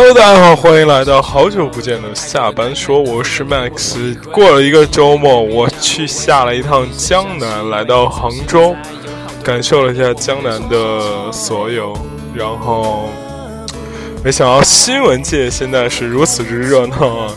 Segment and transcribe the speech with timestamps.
[0.00, 4.16] Hello，大家好，欢迎来到好久不见的下班说，我是 Max。
[4.30, 8.76] 过了一个周末，我去下了一趟江南，来到杭州，
[9.42, 11.92] 感受了一下江南的所有，
[12.32, 13.10] 然后
[14.22, 17.34] 没想到新闻界现在是如此之热闹啊！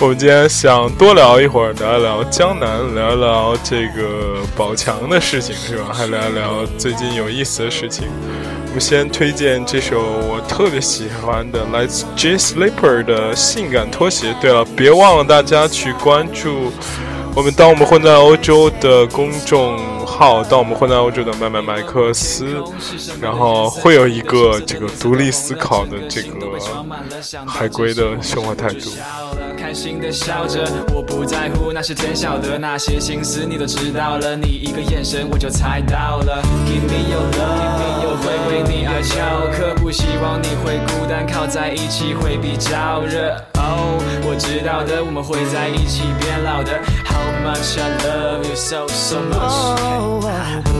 [0.00, 5.94] 我们今天想多聊一会儿，聊一聊江南，聊一聊这个宝强的事情，是吧？
[5.94, 8.06] 还聊一聊最近有意思的事情。
[8.70, 14.28] 我们先推荐这首我特别喜欢的来自 J Slipper 的《性感拖鞋》。
[14.40, 16.70] 对了，别忘了大家去关注
[17.34, 19.76] 我们“当我们混在欧洲”的公众
[20.20, 22.62] 号，“当我们混在欧洲”的麦麦麦克斯，
[23.22, 26.58] 然后会有一个这个独立思考的这个
[27.46, 28.90] 海归的生活态度。
[29.56, 36.42] 开心的笑着，我不在乎，那是天晓得，那些心思你都知道了，你一个眼神我就猜到了。
[36.66, 43.42] Give me your love，我会为你而翘课，不希望你会孤单，靠在一起会比较热。
[43.54, 46.78] Oh，我知道的，我们会在一起变老的。
[47.50, 50.79] Much I love you so so much。Oh, oh, oh.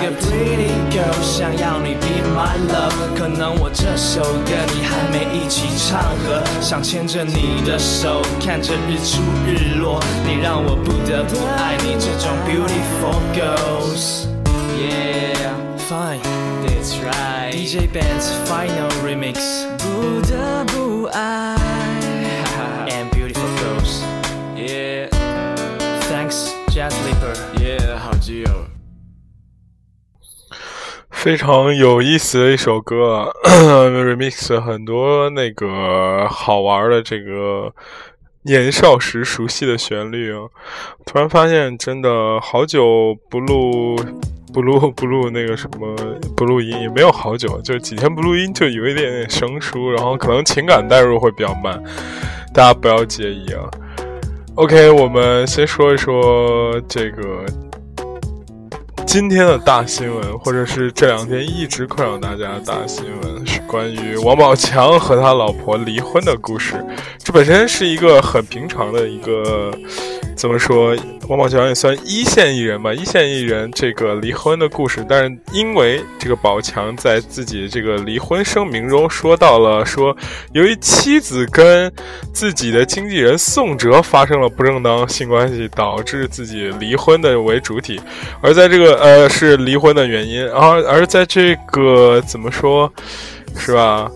[0.00, 15.54] 个 pretty girl 想要你 be my love，可能我这首歌你还没一起唱和，想牵着你的手，看着日出日落，你让我不得不爱你这种 beautiful girls。Yeah,
[15.88, 16.20] fine.
[16.66, 17.52] That's right.
[17.52, 19.66] DJ Band's final remix.
[19.78, 21.56] 不得不爱
[22.88, 24.02] and beautiful girls.
[24.56, 25.08] Yeah.
[26.08, 27.34] Thanks, Jazz Leaper.
[27.58, 28.48] Yeah，好基友。
[31.21, 37.71] 非常有意思的一首歌， remix 很多那个好玩的这个
[38.41, 40.39] 年少时熟悉的旋律啊！
[41.05, 43.95] 突然发现，真的好久不录。
[44.53, 45.95] 不录不录那个什么
[46.35, 51.81] 不录音也没有好久，就几天不录音就有一点点生疏，然后可能情感代入会比较慢，
[52.53, 53.63] 大家不要介意啊。
[54.55, 57.45] OK，我们先说一说这个
[59.11, 66.81] 今天的大新闻，或者是这两天一直困扰大家的大新闻，是关于王宝强和他老婆离婚的故事。
[67.17, 69.69] 这本身是一个很平常的一个。
[70.35, 70.95] 怎么说？
[71.27, 80.15] 王宝强也算一线艺人吧，一线艺人这个离婚的故事，但是因为这个宝强在自己这个离婚声明中说到了，说
[80.51, 81.91] 由于妻子跟
[82.33, 88.01] 自己的经纪人宋哲发生了不正当性关系，导致自己离婚的为主体，
[88.41, 92.91] 而在这个呃是离婚的原因，而而在这个怎么说，
[93.55, 94.09] 是吧？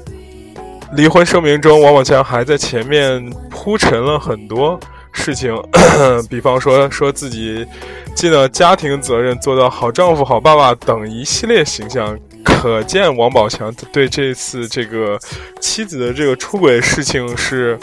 [0.93, 4.79] 离婚声明中，王宝强还在前面铺陈了很多。
[5.15, 5.55] 事情，
[6.29, 7.65] 比方说说自己
[8.13, 15.17] 尽了家庭责任，做到好丈夫、好爸爸等一系列形象，可见王宝强对这次这个
[15.59, 17.79] 妻子的这个出轨事情是，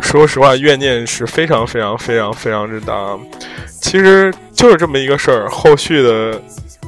[0.00, 3.16] 说实话怨念是非常非常非常非常之大。
[3.80, 6.42] 其实就是这么一个事儿，后续的。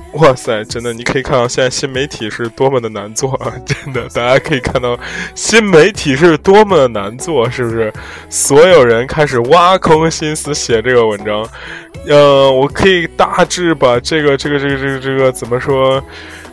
[0.15, 3.53] 哇塞，真的，你可以看到现在新媒体是多么的难做啊！
[3.67, 4.99] 真的，大家可以看到
[5.35, 7.93] 新媒体是多么的难做，是不是？
[8.31, 11.47] 所有人开始挖空心思写这个文章。
[12.07, 16.03] 呃，我可以大致把这个、这个、这个、这个、这个怎么说？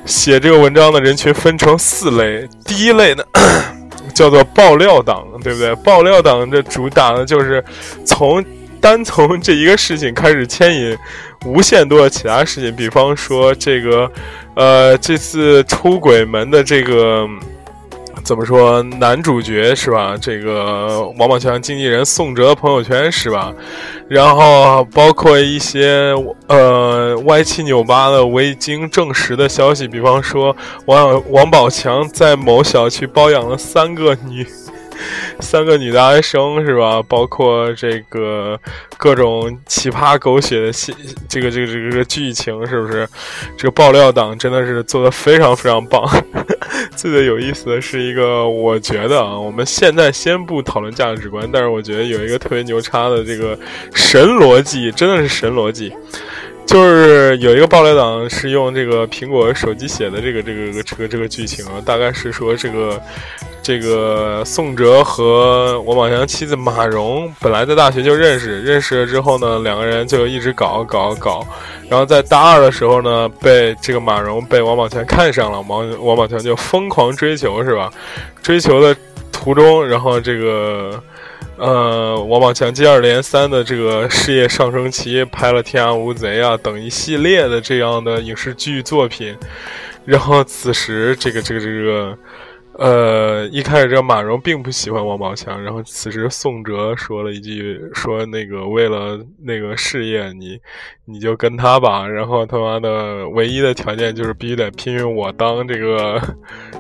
[0.06, 2.48] 写这个文章的人群分成四类。
[2.66, 3.24] 第一类呢，
[4.14, 5.74] 叫做爆料党，对不对？
[5.78, 7.64] 爆料党这主打的就是
[8.06, 8.44] 从
[8.86, 10.96] 单从这一个事情开始牵引。
[11.44, 14.12] 无限多的其他事情，比方说这个，
[14.56, 17.28] 呃，这次出轨门的这个
[18.24, 18.82] 怎么说？
[18.84, 20.16] 男主角是吧？
[20.20, 23.52] 这个王宝强经纪人宋哲朋友圈是吧？
[24.08, 26.14] 然后包括一些
[26.48, 30.56] 呃歪七扭八的未经证实的消息，比方说
[30.86, 34.46] 王王宝强在某小区包养了三个女
[35.40, 37.02] 三个女大学生是吧？
[37.08, 38.60] 包括这个
[38.98, 40.94] 各种奇葩狗血的戏，
[41.28, 43.08] 这个这个这个这个剧情是不是？
[43.58, 46.04] 这个爆料党真的是做的非常非常棒。
[46.96, 53.58] 最最有意思的是一个，我觉得啊，我们现在先不讨论价值观，但是我觉得有一个特别牛叉的这个
[53.94, 55.94] 神逻辑，真的是神逻辑。
[56.66, 63.02] 就是有一个爆料党是用这个苹果手机写的这个这个这个这个剧情啊，大概是说这个
[63.62, 71.46] 这个宋哲和王宝强妻子马蓉本来在大学就认识，认识了之后呢，两个人就一直搞搞搞，
[71.88, 77.90] 然后在大二的时候呢，被这个马蓉被王宝强看上了，王王宝强就疯狂追求是吧？
[78.42, 78.94] 追求的
[79.32, 81.02] 途中，然后这个。
[81.58, 89.34] 呃，王宝强接二连三的这个事业上升期，拍了《天下无贼》啊等一系列的这样的影视剧作品，
[90.04, 92.18] 然后此时这个这个这个，
[92.78, 100.60] 呃，一开始这马蓉并不喜欢王宝强，然后此时宋哲说了一句，说那个为了那个事业，你
[101.06, 106.22] 你就跟他吧，然后他妈的唯一的条件就是必须得聘用我当这个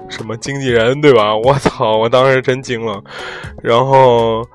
[0.09, 1.35] 什么经纪人，对吧？
[1.35, 3.01] 我操，我当时真惊了，
[3.63, 4.45] 然后。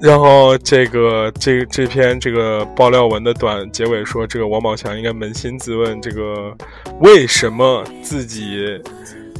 [0.00, 6.52] 然后这个这这篇这个爆料文的短结尾说，这个王宝强应该扪心自问，这个
[6.98, 8.58] 为什么自己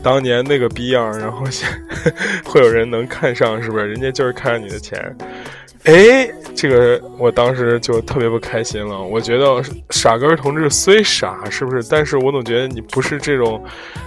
[0.03, 1.69] 当年那个逼样， 然后现
[2.45, 3.87] 会有人能看上，是不是？
[3.87, 5.17] 人家就是看上你的钱。
[5.85, 9.03] 哎，这个我当时就特别不开心了。
[9.03, 9.61] 我觉得
[9.91, 11.83] 傻根同志虽傻，是不是？
[11.91, 13.61] 但是我总觉得你不是这种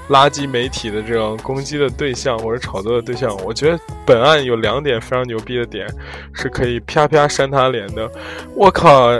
[0.09, 3.35] 垃圾媒体的这种攻击的对象或者炒作的对象。
[3.43, 5.85] 我觉得本案有两点非常牛逼的点，
[6.33, 8.09] 是可以啪啪扇他脸的。
[8.55, 9.11] 我靠，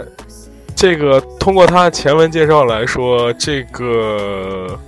[0.73, 4.79] 这个通过他前文介绍来说，这个。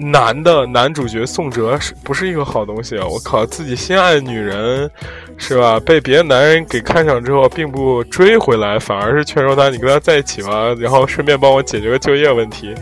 [0.00, 3.04] 男的男主角宋哲是不是一个好东西啊？
[3.04, 4.88] 我靠，自己心爱的女人，
[5.36, 5.80] 是吧？
[5.80, 12.72] 被别的男人给看上之后，并不追回来，反而是劝说他，你跟他在一起吧， 然后顺便帮我解决个就业问题。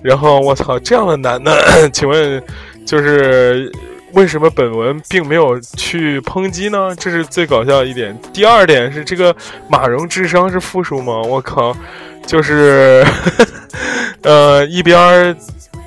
[0.00, 1.52] 然后我操，这样的男的，
[1.90, 2.40] 请问，
[2.86, 3.68] 就是
[4.12, 6.94] 为什么本文并没有去抨击呢？
[6.96, 8.16] 这是最搞笑的一点。
[8.32, 9.34] 第二点是这个
[9.68, 11.20] 马蓉智商是负数吗？
[11.20, 11.76] 我靠，
[12.24, 13.04] 就是，
[14.22, 15.36] 呃，一边。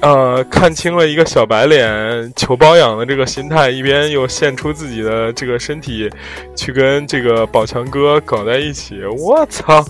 [0.04, 6.10] 呃，看清了一个小白脸求包养的这个心态，一边又献出自己的这个身体，
[6.58, 9.02] 去跟这个宝强哥搞在一起。
[9.18, 9.82] 我操！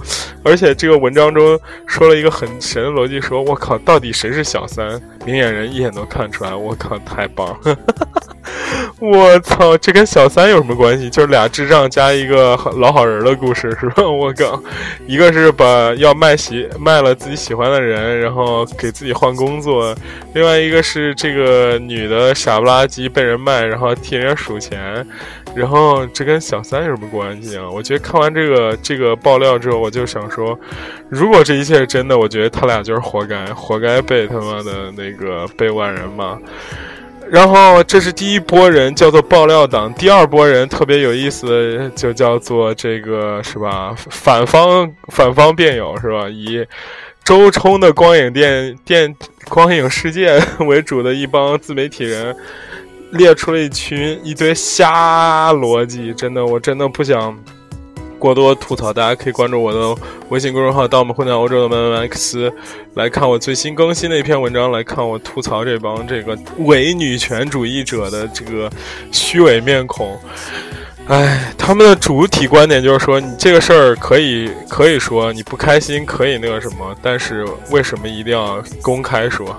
[0.44, 5.01] 而且这个文章中说了一个很神的逻辑，说我靠，到底谁是小三？
[5.25, 6.54] 明眼人一眼都看出来。
[6.54, 7.59] 我靠，太棒！
[9.05, 11.09] 我操，这跟小三有什么关系？
[11.09, 14.07] 就是俩智障加一个老好人的故事，是吧？
[14.07, 14.63] 我靠，
[15.05, 19.94] 一个是把要卖喜卖了自己喜欢的人，然后给自己换工作；
[20.33, 25.06] 另外一个是这个女的傻不拉几被人卖，然后替人家数钱。
[25.53, 27.69] 然后这跟小三有什么关系啊？
[27.69, 30.57] 我觉得看完这个这个爆料之后，我就想说，
[31.09, 36.39] 如果这一切是真的，我觉得他俩就是活该，活该被他妈的那个被万人骂。
[37.33, 43.95] 然后这是第一波人，叫做爆料党；第二波人特别有意思，就叫做这个是吧？
[44.12, 46.30] 反方反方辩友是吧？
[46.30, 46.63] 以
[47.23, 49.16] 周冲的光影电电
[49.49, 52.35] 光影世界为主的一帮自媒体人，
[53.13, 57.35] 列出了一群一堆瞎逻辑，真的，我真的不想。
[58.23, 62.49] 过多吐槽，大家可以关注我的微信公众号“到我们混在欧洲的曼曼 X”，
[62.94, 68.71] 来看我最新更新的一篇文章，来看我吐槽这帮这个伪女权主义者的这个
[69.11, 70.18] 虚伪面孔。
[71.09, 79.53] 哎，他们的主体观点就是说，你这个事儿可以可以说你不开心，可以那个什么，但是为什么一定要公开说？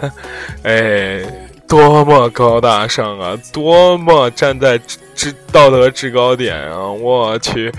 [0.64, 1.39] 哎。
[1.70, 3.38] 多么高大上啊！
[3.52, 4.76] 多么站在
[5.14, 6.90] 制道德制高点啊！
[6.90, 7.72] 我去，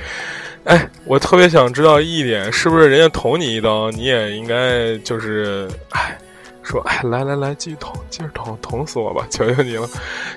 [0.63, 6.17] 哎，我特别想知道一点，是不是人家捅你一刀，你也应该就是，哎，
[6.63, 9.85] 说，哎，来来来，继续捅，继续捅，捅死我吧，求求你了！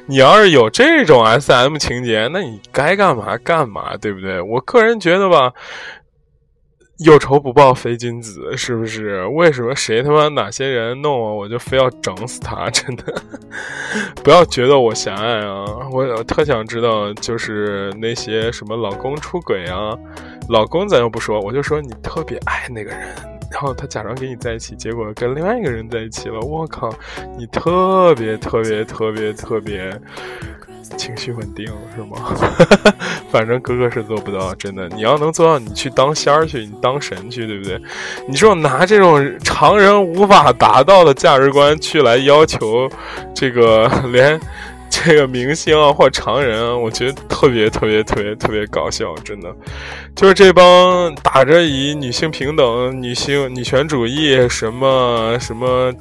[0.06, 4.40] 你要是有这种 S M 情节，那你该干嘛干嘛，对不对？
[4.40, 5.52] 我个人觉得吧。
[6.98, 9.24] 有仇不报非君子，是不是？
[9.26, 12.70] 为什么谁他妈哪些人弄我，我就非要整死他？
[12.70, 13.04] 真的，
[14.22, 15.64] 不要觉得我狭隘啊！
[15.90, 19.98] 我特想知道，就是那些什么老公出轨啊，
[20.48, 23.08] 老公咱又不说，我就说你特别爱那个人，
[23.50, 26.38] 然后他假装跟你在一起，结果跟另外一个人在一起了。
[26.40, 26.94] 我靠，
[27.36, 30.00] 你特别特别特别特别。
[30.96, 32.34] 情绪稳定是吗？
[33.30, 34.88] 反正哥哥是做不到，真的。
[34.90, 37.80] 你要能做到，你去当仙儿去，你当神去，对不对？
[38.28, 42.88] 你说拿这种常人无法达到的价值观去来要求，
[43.34, 44.40] 这个 连
[44.88, 49.52] 这个明星啊或常人啊，我觉得特别特别特别特别搞笑，真的，
[50.14, 55.92] 就是这帮打着以女性平等、女性女权主义什么什么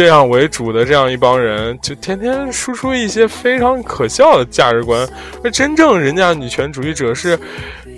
[0.00, 5.06] 这样为主的这样一帮人，就天天输出一些非常可笑的价值观。
[5.44, 7.38] 而真正人家女权主义者是，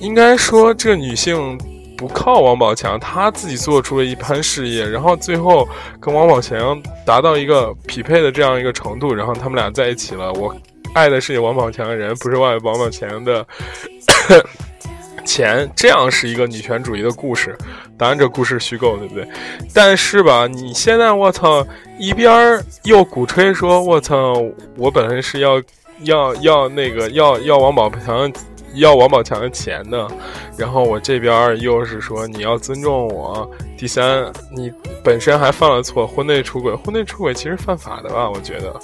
[0.00, 1.56] 应该说这个女性。
[1.97, 5.68] 不靠王宝强，她自己做出了一番事业，然后最后
[6.00, 10.32] 跟王宝强达到一个匹配的这样一个程度，然后他们俩在一起了。
[10.32, 10.52] 我
[10.94, 13.47] 爱的是王宝强的人，不是王宝强的
[15.25, 15.71] 钱。
[15.75, 17.57] 这样是一个女权主义的故事，
[17.97, 19.26] 当然这故事虚构，对不对？
[19.73, 21.67] 但是吧，你现在我操，
[21.99, 24.35] 一边又鼓吹说我操，
[24.76, 25.62] 我本来是要
[26.05, 28.33] 要要那个要要王宝强。
[28.76, 30.09] 要王宝强的钱呢，
[30.57, 33.47] 然后我这边又是说你要尊重我。
[33.76, 34.73] 第三，你
[35.05, 38.31] 本身还犯了错，婚内出轨，婚内出轨其实犯法的吧？
[38.31, 38.75] 我觉得，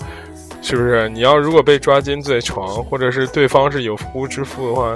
[0.60, 1.08] 是不是？
[1.08, 4.94] 你要如果被抓进罪床，或者是对方是有夫之妇的话，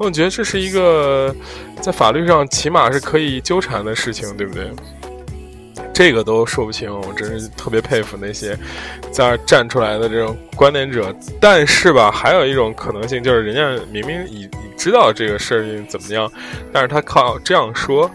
[0.00, 1.34] 我觉得这是一个
[1.78, 4.70] 在法律上起码是可以纠缠的事情，对不对？
[5.92, 8.56] 这个都说不清，我真是特别佩服那些
[9.12, 11.14] 在站出来的这种观点者。
[11.38, 16.32] 但是吧，还有一种可能性，就是人家明明已已知道这个事情怎么样，
[16.72, 18.10] 但是他靠这样说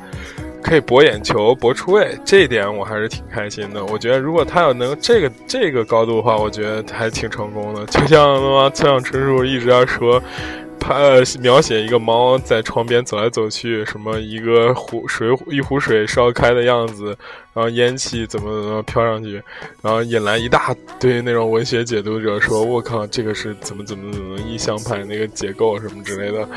[0.63, 3.85] 可以博眼球、博出位，这一点我还是挺开心的。
[3.85, 7.85] 我觉得如果他要能这个这个高度的话，我觉得还挺成功的。
[7.85, 10.19] 就像他妈村上春树一直在说。
[10.87, 17.05] 他描写一个猫在窗边走来走去，什么一个壶水一壶水烧开的样子，
[17.55, 19.41] 然后烟气怎么怎么飘上去，
[19.81, 26.47] 然后引来一大堆那种文学解读者说：“我靠，这个是怎么怎么怎么意象派那个结构什么之类的。”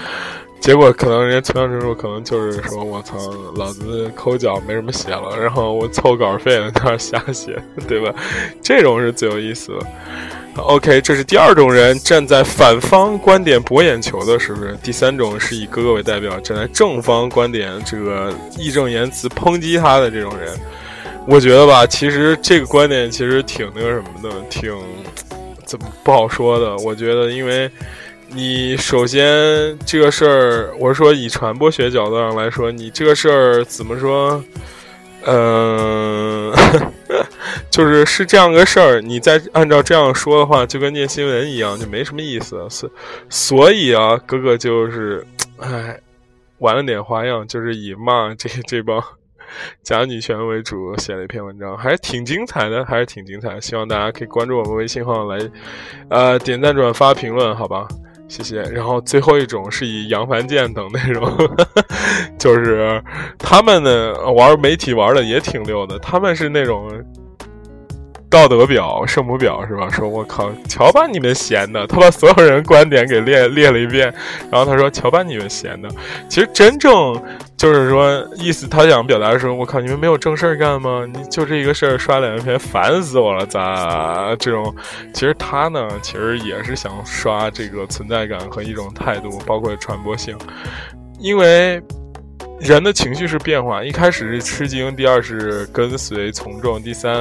[0.61, 3.17] 结果可能人家村上春树可能就是说：“我操，
[3.57, 7.57] 老子抠脚没什么写了，然后我凑稿费在那瞎写，
[7.89, 8.15] 对吧？”
[8.61, 9.87] 这种是最有意思的。
[10.61, 14.77] OK，这是第二种人站在反方观点博眼球的，是不是？
[14.83, 20.55] 第三种是以哥哥为代表站在正方观点，这个义正言辞抨击他的这种人，
[21.27, 24.77] 我觉得吧，其实这个观点其实挺那个什么的，挺
[25.65, 26.77] 怎么不好说的。
[26.79, 27.71] 我觉得，因为
[28.29, 34.43] 你首先这个事儿，我是说以传播学角度上来说，你这个事儿怎么说？
[35.25, 36.53] 嗯。
[37.71, 42.67] 就是是这样个事儿，你再按照这样说的话，就跟念新闻一样，就没什么意思。
[42.69, 42.91] 所
[43.29, 45.27] 所以啊，哥哥就是，
[45.59, 45.99] 唉，
[46.59, 49.03] 玩了点花样，就是以骂这这帮
[49.83, 53.61] 假女权为主，写了一篇文章，还是挺精彩的，还是挺精彩。
[53.61, 55.39] 希望大家可以关注我们微信号来，
[56.11, 57.87] 呃，点赞、转发、评论，好吧？
[58.29, 58.61] 谢谢。
[58.63, 61.35] 然后最后一种是以杨凡健等那种，
[62.39, 63.03] 就是
[63.39, 66.91] 他们呢玩媒体玩的也挺溜的，他们是那种。
[68.31, 69.89] 道德表、圣母表是吧？
[69.91, 71.87] 说我靠，瞧把你们闲的！
[71.87, 74.13] 他把所有人观点给列列了一遍，
[74.51, 75.89] 然后他说：“瞧把你们闲的。”
[76.29, 76.91] 其实真正
[77.57, 81.07] 就是说，意思他想表达说：“我靠，你们没有正事儿干吗？
[81.11, 83.47] 你就这一个事儿刷两篇，烦死我了！
[83.47, 84.75] 咋这种？
[85.15, 90.37] 其实他呢，其实也是想刷这个存在感和一种态度，包括传播性，
[91.19, 91.83] 因为。
[92.61, 97.13] 人的情绪是变化，一开始是吃惊，第二是跟随从众，第三，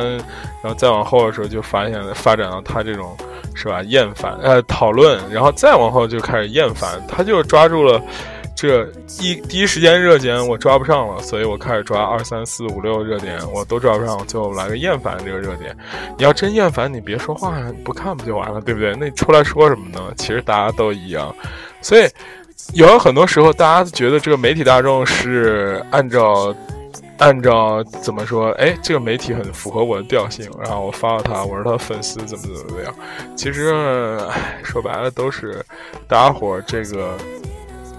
[0.62, 3.16] 然后再往后的时候就发现发展到他这种
[3.54, 8.02] 是吧厌烦呃讨论，然后再往后就开始厌烦，他就抓住了
[8.56, 8.84] 这
[9.22, 15.78] 一第一时间热点我抓不上了，所以我开始抓二三四五六热点我都抓不上，最后来个厌烦这个热点。
[16.18, 18.96] 你要真厌烦，你别说话，你不看不就完了，对不对？
[19.00, 20.02] 那你出来说什么呢？
[20.18, 21.34] 其实大家都一样，
[21.80, 22.08] 所以。
[22.74, 26.54] 有很多时候，大家觉得这个媒体大众是按照
[27.18, 28.52] 按照怎么说？
[28.52, 32.94] 哎，这个媒体很符合我的调性，然后我发了他，我是他粉丝，怎么怎么怎么样？
[33.36, 34.20] 其实，
[34.64, 35.66] 说白了都是
[36.08, 37.18] 大家伙这个，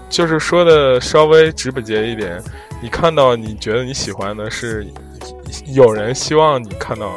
[0.09, 2.41] 就是说的稍微直不接一点。
[2.81, 4.87] 你看到你觉得你喜欢的是
[5.65, 7.11] 有人希望你看到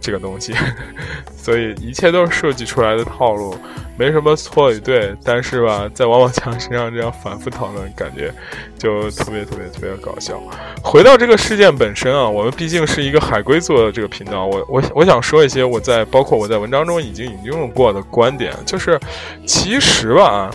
[0.00, 0.54] 这个东西，
[1.36, 3.54] 所以一切都是设计出来的套路。
[3.98, 8.32] 没什么错与对，但是吧，在王宝强身上这样反复讨论，感觉
[8.78, 10.40] 就特别特别特别的搞笑。
[10.82, 18.98] 回到这个事件本身啊，我们毕竟是一个海归做的这个频道，我我我想说一些我在包括我在文章中已经引用过的观点，就是
[19.46, 20.50] 其实吧，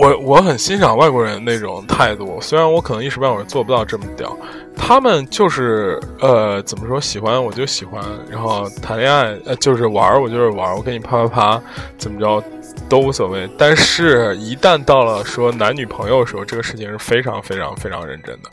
[0.00, 4.34] 我我很欣赏外国人那种态度，虽然我可能一时半会儿做不到这么屌。
[4.74, 6.98] 他们就是呃，怎么说？
[6.98, 11.62] 喜欢我就喜欢，然后谈恋爱呃，就是玩我就是玩我给你啪啪啪，
[11.98, 12.42] 怎么着？
[12.90, 13.48] 都无所谓。
[13.56, 18.50] 但是，一旦到了说男女朋友的时候，这个事情是非常非常非常认真的，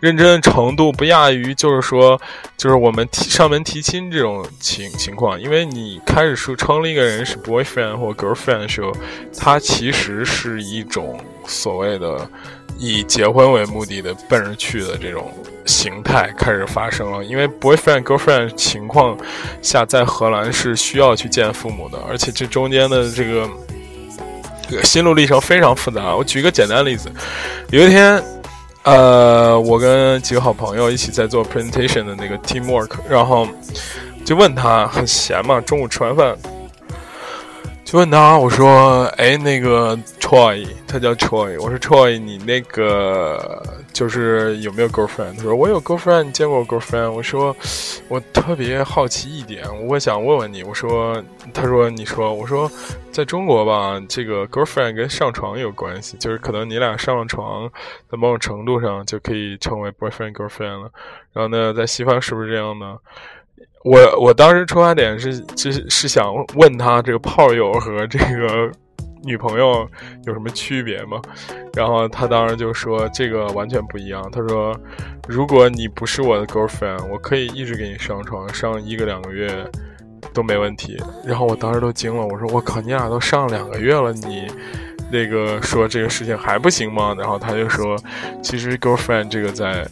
[0.00, 2.18] 认真的程度不亚于就是说，
[2.56, 5.38] 就是我们提上门提亲这种情情况。
[5.38, 8.92] 因为你开始说称了一个人是 boyfriend 或 girlfriend 的时候，
[9.36, 12.26] 它其实是一种所谓的。
[12.78, 15.30] 以结婚为目的的奔着去的这种
[15.66, 19.16] 形态开始发生了，因为 boyfriend girlfriend 情况
[19.60, 23.48] 下，在荷兰是需要去见父母的，而且这中间的这个
[24.82, 26.14] 心路历程非常复杂。
[26.14, 27.10] 我举一个简单的例子，
[27.70, 28.22] 有一天，
[28.82, 33.46] 呃，我跟几个好朋友一起在做 presentation 的那个 teamwork，然后
[34.24, 36.36] 就问他很闲嘛，中午吃完饭。
[37.92, 41.60] 就问他，我说：“哎，那个 Troy，他叫 Troy。
[41.60, 45.36] 我说 Troy，你那个就是有没有 girlfriend？
[45.36, 47.10] 他说我有 girlfriend，你见过 girlfriend？
[47.10, 47.54] 我说
[48.08, 50.62] 我特别好奇一点，我想问问你。
[50.62, 51.22] 我说，
[51.52, 52.66] 他说你说，我说
[53.10, 57.70] 在中国吧，这个 girlfriend 跟上床有关系，就是可能你俩上了床，
[58.10, 60.90] 在某种程度上就可以成为 boyfriend girlfriend 了。
[61.34, 62.96] 然后呢，在西方是不是这样呢？”
[63.84, 68.70] 我我当时出发点是，就是是想问他这个炮友和这个
[69.24, 69.88] 女朋友
[70.24, 71.20] 有什么区别吗？
[71.74, 74.22] 然后他当时就说这个完全不一样。
[74.30, 74.72] 他说，
[75.28, 79.48] 如果你不是我的 girlfriend，我可以一直给你上床，上一个两个月
[80.32, 80.96] 都没问题。
[81.26, 84.46] 然后我当时都惊了，我说我靠，你俩都上两个月了，你
[85.10, 87.16] 那个说这个事情还不行吗？
[87.18, 87.96] 然后他就说，
[88.42, 89.84] 其实 girlfriend 这个在。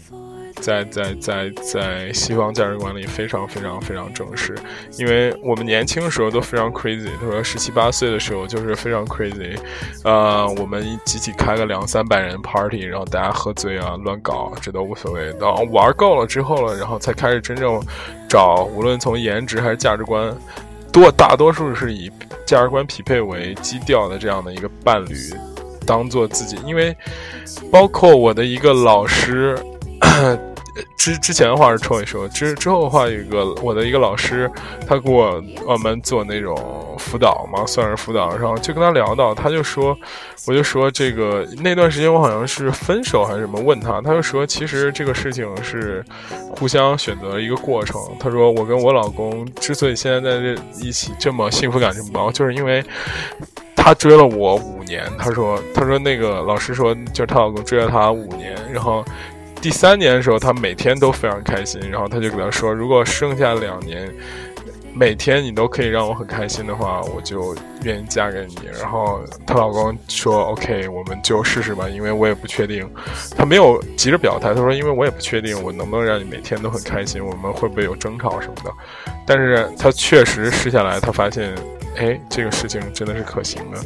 [0.60, 4.54] 在在在在西方价值观里非常非常非常正式，
[4.98, 7.08] 因为我们年轻的时候都非常 crazy。
[7.20, 9.58] 他说十七八岁的时候就是非常 crazy，
[10.04, 15.26] 呃，我们集体开个两三百人 party，然后大家喝醉啊乱搞，这都无所谓。
[15.40, 17.80] 然后玩够了之后了，然后才开始真正
[18.28, 20.32] 找，无论从颜值还是价值观，
[20.92, 22.10] 多大多数是以
[22.46, 25.16] 价值观匹配为基调的这样的一个伴侣，
[25.86, 26.56] 当做自己。
[26.66, 26.94] 因为
[27.72, 29.58] 包括我的一个老师。
[30.96, 34.50] 之之前的话是抽一说，之之后的话有一个我的一个老师，
[34.86, 36.56] 他给我我们做那种
[36.98, 39.96] 辅导嘛，算是辅导，然后就跟他聊到，他就说，
[40.46, 46.04] 我就说这个那段时间我好像是分手还是什么，问他，他就说其实这个事情是
[46.56, 48.00] 互相选择一个过程。
[48.18, 52.84] 他说我跟我老公之所以现在在这一起这么幸福感这么高，就是因为
[53.74, 55.10] 他追了我五年。
[55.18, 59.04] 他说他说那个老师说就是他老公追了他五年，然后。
[59.60, 64.10] 第三年的时候，他每天都非常开心，然后他就给他说：“如果剩下两年，
[64.94, 72.90] 每天你都可以让我很开心的话，我就愿意嫁给你。”然后她老公说：“OK，我们就试试吧，因为我也不确定。”
[73.36, 78.72] 他没有急着表态，他说：“因为我也不确定我能不能让你每天都很开心，我们会不会有争吵什么的。”
[79.26, 81.54] 但是他确实试下来，他发现，
[81.96, 83.78] 哎，这个事情真的是可行的，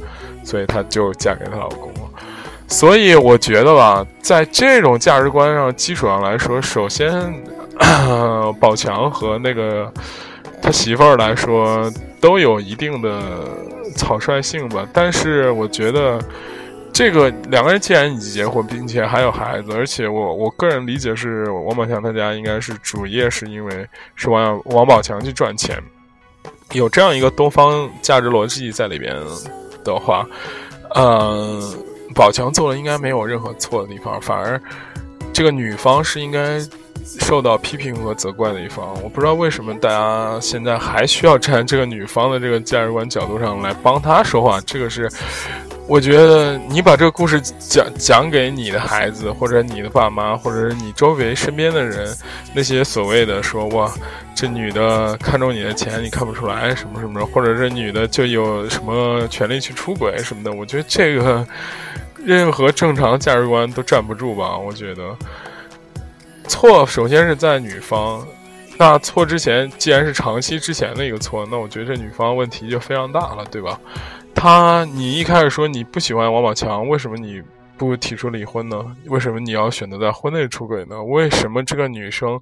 [0.45, 2.01] 所以他就嫁给她老公了。
[2.66, 7.11] 所以我觉得吧，在这种价值观上基础上来说，首先，
[8.59, 9.92] 宝强和那个
[10.61, 13.46] 他媳妇儿来说都有一定的
[13.96, 14.88] 草率性吧。
[14.92, 16.18] 但是我觉得，
[16.92, 25.81] 这个两个人既然已经结婚，并且还有孩子，而且我我个人理解是，王宝强他家应该是主业是因为是王王宝强去赚钱，
[26.72, 29.14] 有这样一个东方价值逻辑在里边
[29.85, 30.27] 的话，
[30.96, 31.62] 嗯。
[32.14, 34.61] 宝强做了应该没有任何错的地方，反而
[35.33, 36.61] 这个女方是应该
[37.20, 38.94] 受到批评和责怪的一方。
[39.03, 44.61] 我不知道为什么大家现在还需要站这个女方的这个价值观角度上来帮她说话。
[44.61, 45.11] 这个是
[45.87, 52.16] 我觉得你把这个故事讲讲给你的孩子，或者你的爸妈，或者是你周围身边的人，
[52.55, 53.92] 那些所谓的说哇，
[54.35, 61.46] 这女的看中你的钱你看不出来什么什么，或者这女的就有什么权利去出轨什么的，我觉得这个。
[62.25, 64.57] 任何正常价值观都站不住吧？
[64.57, 65.17] 我觉得
[66.49, 68.27] 错首先是在女方，
[68.79, 73.79] 那错之前既然是长期之前的一个错，那我觉得这女方问题就非常大了，对吧？
[74.35, 77.43] 她，你一开始说你不喜欢王宝强，为什么你
[77.77, 78.85] 不提出离婚呢？
[79.07, 81.03] 为什么你要选择在婚内出轨呢？
[81.03, 82.41] 为什么这个女生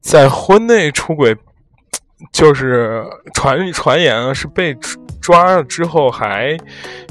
[0.00, 1.36] 在婚内出轨，
[2.32, 4.76] 就是传传言是被？
[5.20, 6.56] 抓了之后还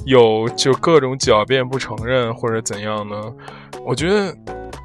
[0.06, 3.16] 有就各种狡辩不承认或者怎样呢？
[3.86, 4.36] 我觉得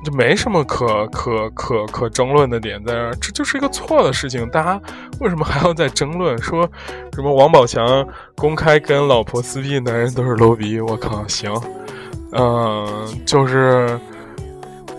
[0.05, 4.49] 就没什么可可可可争论的点在这儿，这就是一个错的事情。
[4.51, 4.81] 大家
[5.21, 6.37] 为什么还要再争论？
[6.39, 6.69] 说
[7.15, 8.07] 什么王宝强
[8.37, 10.81] 公开跟老婆撕逼，男人都是 low 逼？
[10.81, 11.53] 我靠，行，
[12.33, 13.99] 嗯，就是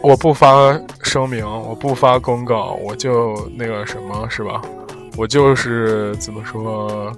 [0.01, 4.61] 我不发声明，我不发公告，我就那个什么是吧？
[5.17, 7.11] 我就是怎么说？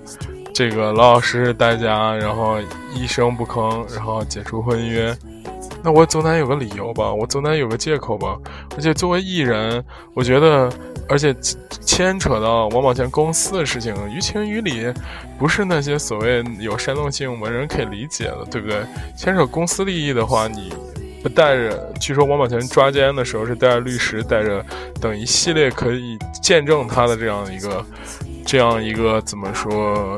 [0.55, 2.55] 这个老老实实待家，然后
[2.93, 5.13] 一声不吭，然后解除婚约。
[5.83, 8.37] 那我总得有个理由吧，我总得有个借口吧。
[8.77, 10.71] 而且作为艺人，我觉得，
[11.09, 11.35] 而且
[11.85, 14.93] 牵扯到王宝强公司的事情，于情于理，
[15.37, 18.77] 不是那些所谓有煽动性文人可以理解的，对不对？
[19.17, 20.71] 牵扯公司利益的话，你
[21.21, 24.65] 不带着，据说王宝强抓奸的时候是带着律师，带着
[25.01, 27.85] 等一系列可以见证他的这样一个，
[28.45, 30.17] 这样一个怎么说，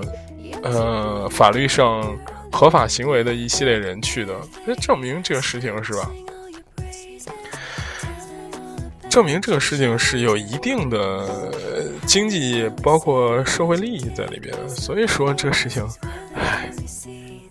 [0.64, 2.04] 呃，法律上。
[2.50, 4.34] 合法行为的一系列人去的，
[4.66, 6.10] 那证明这个事情是吧？
[9.10, 11.52] 证明这个事情是有一定的
[12.08, 15.86] 经济包括社会利益在里边，所以说这个事情，
[16.34, 16.72] 唉，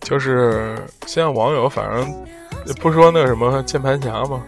[0.00, 2.26] 就是现在网友反正
[2.80, 4.42] 不说那个什么键盘侠嘛，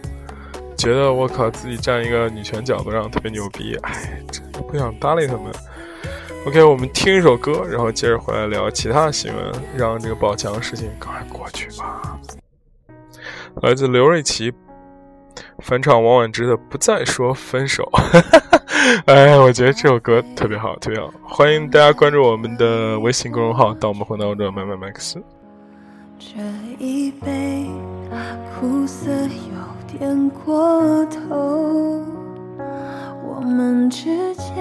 [0.77, 5.53] 觉得我靠自己站一个女权角度上特别牛逼，唉，真不想搭理他们。
[6.47, 12.19] OK，我们听一首歌，然后接着回来聊其他的新闻，让这个宝强的事情赶快过去吧。
[13.63, 14.53] 来自刘瑞琦
[15.59, 17.85] 翻唱王菀之的《不再说分手》，
[19.07, 21.13] 哎，我觉得这首歌特别好，特别好。
[21.23, 25.23] 欢迎大家关注我们的微信公众号“盗梦混闹者麦麦麦克斯”。
[26.19, 26.41] 这
[26.79, 27.67] 一杯
[28.59, 32.03] 苦涩有点过头，
[33.23, 34.57] 我们之间。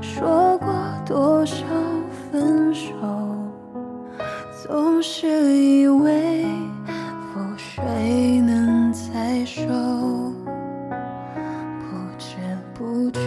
[0.00, 0.72] 说过
[1.06, 1.64] 多少
[2.30, 2.92] 分手，
[4.62, 6.44] 总是以为
[7.34, 9.62] 覆水能再收，
[11.78, 12.36] 不知
[12.74, 13.20] 不觉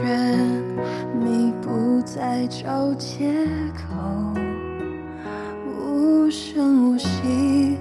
[1.20, 3.34] 你不再找借
[3.74, 4.34] 口，
[5.68, 7.78] 无声无息，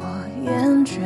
[0.00, 0.04] 我
[0.44, 1.00] 厌倦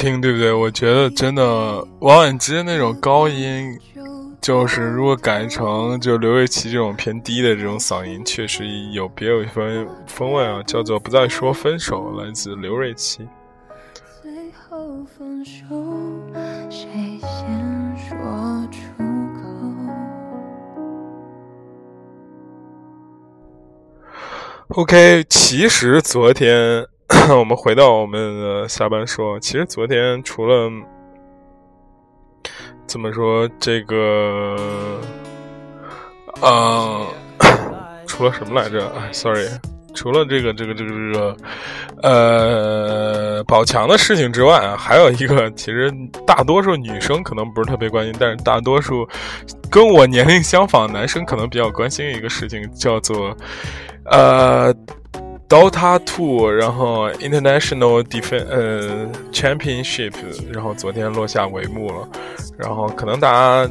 [0.00, 0.50] 听，对不对？
[0.50, 3.78] 我觉得真的，王菀之那种高音，
[4.40, 10.62] 就是如果改成就刘瑞琦这种偏低的这种嗓音，确实有别有一番风味啊！
[10.62, 13.28] 叫做不再说分手，来自刘瑞琦。
[14.22, 14.32] 最
[14.70, 15.60] 后分手，
[16.70, 16.88] 谁
[17.20, 18.16] 先说
[18.72, 18.78] 出
[19.34, 19.42] 口
[24.68, 26.86] ？OK，其实昨天。
[27.36, 30.70] 我们回到我们的下班说，其实昨天除了
[32.86, 34.56] 怎么说这个，
[36.40, 37.06] 呃，
[38.06, 38.88] 除了什么来着？
[38.96, 39.46] 哎，sorry，
[39.94, 41.36] 除了这个这个这个这个
[42.02, 45.92] 呃宝强的事情之外啊，还有一个其实
[46.26, 49.06] 大多数女生可能不是特别关心，但是大多数
[49.70, 53.36] 跟我年龄相仿的男生可能比较关心一个事情，叫做
[54.06, 54.74] 呃。
[55.50, 60.12] Dota Two，然后 International Defense 呃 Championship，
[60.52, 62.08] 然后昨天落下帷幕了。
[62.56, 63.68] 然后可能大家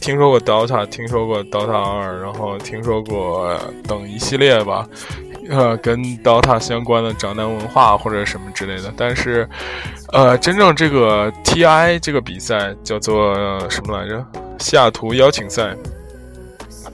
[0.00, 3.54] 听说过 Dota，听说过 Dota 二，然后听说过
[3.86, 4.88] 等一系列吧，
[5.50, 8.90] 呃，跟 Dota 相关的宅男文化或者什么之类的。
[8.96, 9.46] 但是，
[10.12, 13.34] 呃，真正这个 TI 这个比赛叫做
[13.68, 14.24] 什么来着？
[14.58, 15.76] 西雅图邀请赛。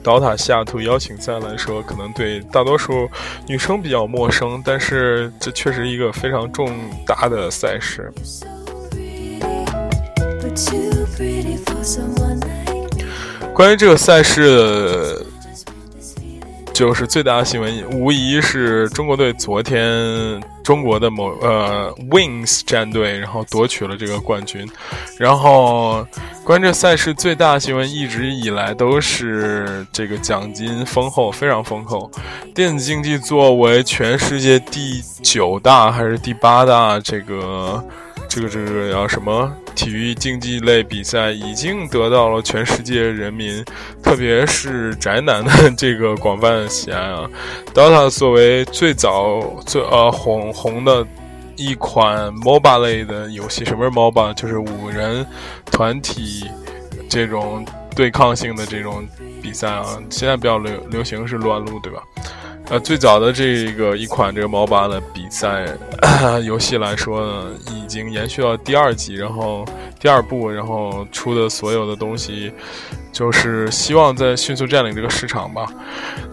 [0.03, 3.09] 刀塔西雅图邀请赛来说，可能对大多数
[3.47, 6.69] 女生比较陌生，但是这确实一个非常重
[7.05, 8.11] 大的赛事。
[13.53, 15.25] 关于这个赛事。
[16.73, 24.67] 就是最大的新闻，无疑是中国队昨天中国的某呃 Wings 战队，然后夺取了这个冠军。
[25.17, 26.07] 然后，
[26.43, 32.09] 关于这赛事最大新闻，一直以来都是这个奖金丰厚，非常丰厚。
[32.55, 37.83] 电子竞技作为全世界第九大还是第八大这个？
[38.29, 43.63] 这个这个叫什么体育竞技类比赛，已经得到了全世界人民，
[44.01, 47.29] 特别是宅男的这个广泛的喜爱啊。
[47.73, 51.05] Dota 作为最早最呃红红的
[51.55, 54.33] 一款 MOBA 类的游戏，什么是 MOBA？
[54.33, 55.25] 就是五人
[55.65, 56.45] 团体
[57.09, 59.07] 这种对抗性的这种
[59.41, 59.85] 比赛啊。
[60.09, 62.01] 现在比较流流行是撸啊撸，对吧？
[62.69, 65.65] 呃，最早的这个一款这个猫吧的比赛
[66.43, 69.65] 游戏来说呢，已经延续到第二集，然后
[69.99, 72.51] 第二部，然后出的所有的东西，
[73.11, 75.67] 就是希望在迅速占领这个市场吧。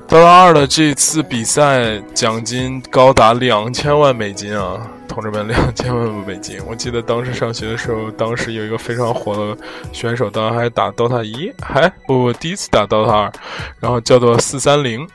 [0.08, 6.58] 刀郎二的这次比赛奖金高达两千万美金啊，同志们，两千万美金！
[6.66, 9.56] 我记得当时上学的时候，当时有一个非常火的
[9.92, 13.32] 选手，当时还打 DOTA 一，还不不，第一次打 DOTA 二，
[13.78, 15.06] 然后叫做四三零。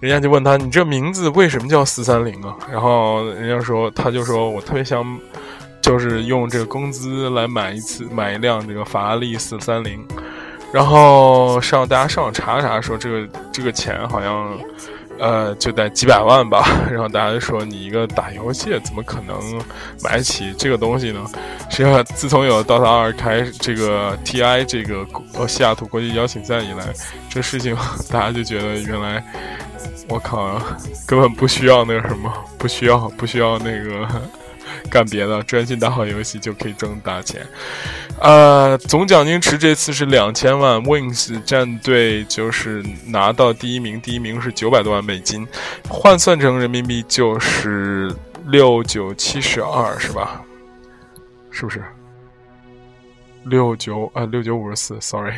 [0.00, 5.04] 人家就问他：“你这名字为什么叫四三零啊？”然后人家说：“他就说我特别想，
[5.80, 10.04] 就是用这个工资来买一次买一辆这个法拉利四三零。”
[10.72, 14.58] 然后上大家上网查查，说这个这个钱好像，
[15.18, 16.66] 呃，就在几百万吧。
[16.90, 19.36] 然后大家就说：“你一个打游戏怎么可能
[20.02, 21.24] 买起这个东西呢？”
[21.70, 26.84] 实际上，自从有《DOTA 二》开这个 TI 这个呃西雅图国际邀请赛以来，
[27.28, 27.76] 这事情
[28.10, 29.24] 大家就觉得原来。
[30.08, 30.60] 我靠，
[31.04, 34.06] 根本不需要那个什么，不需要，不需要那个
[34.90, 37.46] 干别的，专心打好游戏就可以挣大钱。
[38.20, 45.46] 呃，总奖金池这次是两千万，Wings 战队就是拿到第一名，第一名是九百多万美金，
[45.88, 48.10] 换算成人民币就是
[48.46, 50.42] 六九七十二，是吧？
[51.50, 51.82] 是不是？
[53.44, 55.34] 六九啊，六九五十四，sorry，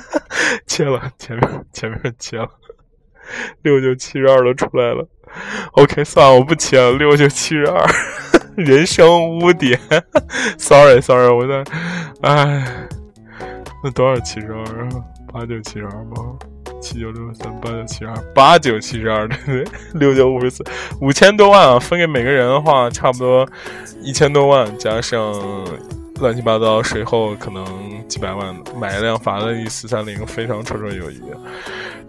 [0.66, 2.48] 切了，前面前面切了。
[3.62, 5.06] 六九七十二都出来了
[5.72, 6.92] ，OK，算了，我不切了。
[6.92, 7.86] 六九七十二，
[8.64, 9.78] 人生污点。
[10.58, 11.64] Sorry，Sorry，我在，
[12.22, 12.88] 哎，
[13.82, 14.88] 那多少七十二啊？
[15.32, 16.36] 八九七十二吗？
[16.80, 19.64] 七九六三八九七十二，八九七十二，对不对？
[19.94, 20.62] 六九五十四，
[21.00, 21.78] 五千多万啊！
[21.78, 23.48] 分给每个人的话，差不多
[24.02, 25.32] 一千多万，加上
[26.20, 27.64] 乱七八糟税后，可能
[28.06, 31.22] 几百万，买一辆法拉利四三零，非常绰绰有余。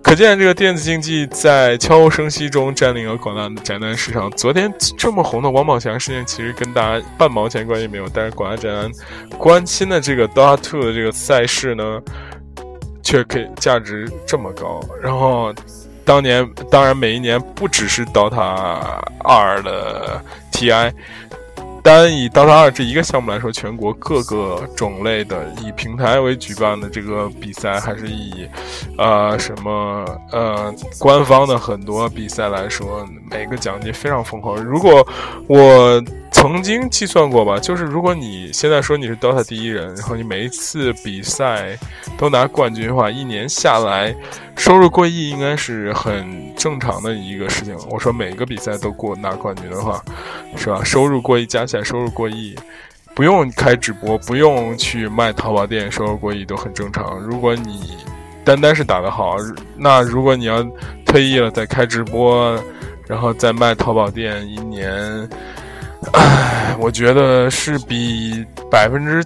[0.06, 4.30] 可见，这个电子竞技在悄无声息中占领了广大的宅男市场。
[4.34, 8.08] 昨天这么红的王宝强事件，其实跟大家半毛钱关系没有。
[8.14, 8.92] 但是广大宅男
[9.40, 12.00] 关心的这个 Dota Two 的这个赛事呢，
[13.02, 14.80] 却可以价值这么高。
[15.02, 15.52] 然后，
[16.06, 20.94] 当年当然每一年不只是 Dota 二的 TI。
[21.86, 28.50] 单以《DOTA 二》这一个项目来说，全国各个种类的以平台为举办的这个比赛，还是以，
[28.98, 34.56] 呃，什么呃官方的很多比赛来说，每个奖金非常丰厚。
[34.56, 35.08] 如果
[35.48, 41.78] 我曾经计算过吧，就是如果你现在说你是 DOTA 第一人，然后你每一次比赛
[42.18, 44.16] 都拿冠军的话，一年下来。
[44.58, 47.76] 收入过亿应该是很正常的一个事情。
[47.90, 50.04] 我说每个比赛都过拿冠军的话，
[50.56, 50.84] 是吧？
[50.84, 52.56] 收入过亿加起来收入过亿，
[53.14, 57.20] 不用开直播，不用去卖淘宝店，收入过亿都很正常。
[57.20, 57.98] 如果你
[58.44, 59.36] 单单是打得好，
[59.78, 60.66] 那如果你要
[61.06, 62.60] 退役了再开直播，
[63.08, 65.30] 然后再卖淘宝店，一年，
[66.14, 69.24] 唉，我觉得是比百分之。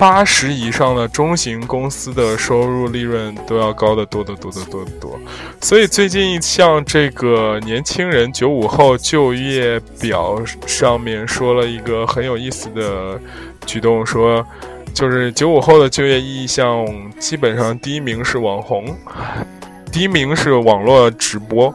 [0.00, 5.20] 八十以上的中型公司的收入利润都要高得多得多得多得多。
[5.60, 13.20] 所以最近像这个年轻人九五后就业表上面说了一个很有意思的
[13.66, 14.42] 举动，说
[14.94, 16.86] 就是九五后的就业意向
[17.18, 18.96] 基本上第一名是网红，
[19.92, 21.74] 第一名是网络直播。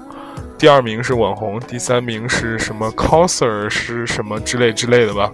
[0.58, 5.30] 第二名是网红，第三名是什么 coser 是什么之类之类的吧，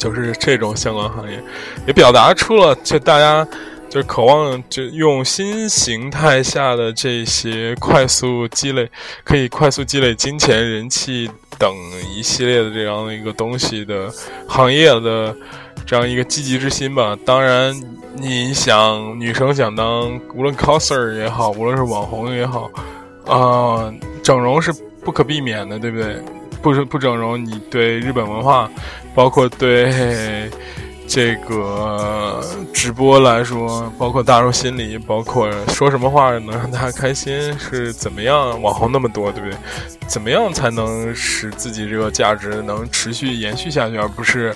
[0.00, 1.38] 就是这种相关行业，
[1.86, 3.46] 也表达出了就大家
[3.90, 8.90] 就渴望就用新形态下的这些快速积累，
[9.24, 11.70] 可以快速积累金钱、人气等
[12.16, 14.10] 一系列的这样的一个东西的
[14.48, 15.36] 行业的
[15.84, 17.14] 这样一个积极之心吧。
[17.26, 17.78] 当然，
[18.14, 22.70] 你想女生想当无论 coser 也好，无论是网红也好。
[23.26, 24.72] 啊，整容是
[25.04, 26.16] 不可避免的，对不对？
[26.62, 28.70] 不是不整容，你对日本文化，
[29.14, 30.50] 包括对
[31.06, 32.40] 这个
[32.72, 38.62] 直播来说，包括大众心理，包括说什么话能让大家开心，是怎么样？
[38.62, 39.58] 网红那么多，对不对？
[40.06, 44.54] 怎么样才能使自己这个价值能持续延续下去，而不是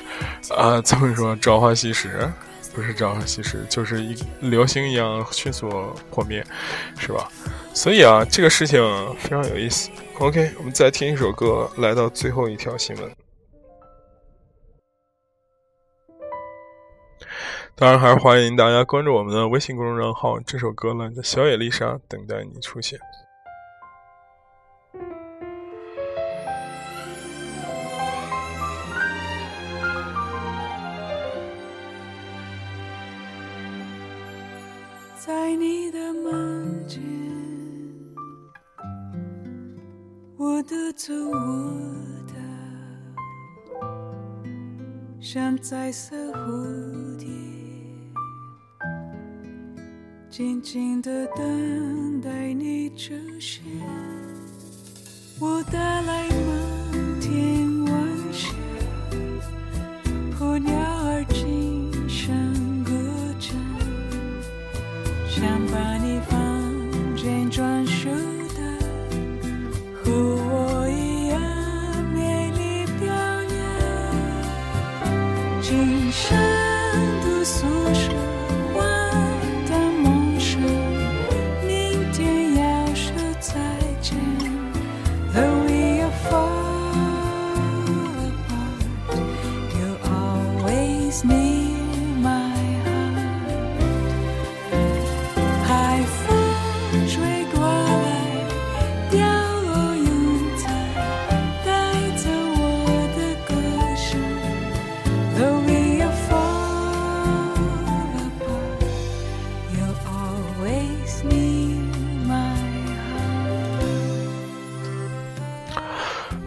[0.56, 2.30] 啊，怎么说朝花夕拾？
[2.72, 5.68] 不是朝花夕拾，就是一流星一样迅速
[6.10, 6.44] 破灭，
[6.98, 7.28] 是吧？
[7.72, 8.80] 所以啊，这个事情
[9.18, 9.90] 非常有意思。
[10.18, 13.23] OK，我们再听一首歌，来到最后一条新闻。
[17.76, 20.38] 当然，还是欢迎大家关注我们的微信公众账号。
[20.38, 22.96] 这首歌来自小野丽莎，等待你出现。
[35.16, 37.02] 在你的梦境，
[40.36, 41.32] 我独自舞
[42.28, 42.34] 蹈，
[45.20, 46.83] 像彩色蝴
[50.36, 53.62] 静静的等待你出现。
[55.38, 56.73] 我带来梦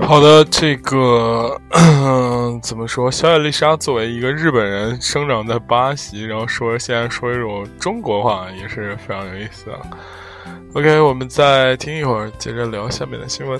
[0.07, 1.59] 好的，这个
[2.63, 3.11] 怎么说？
[3.11, 9.79] 小野丽莎作为一个日本人，生长在巴西，然后说现在说一种中国话，也是非常有意思啊。
[10.75, 13.59] OK，我们再听一会儿，接着聊下面的新闻。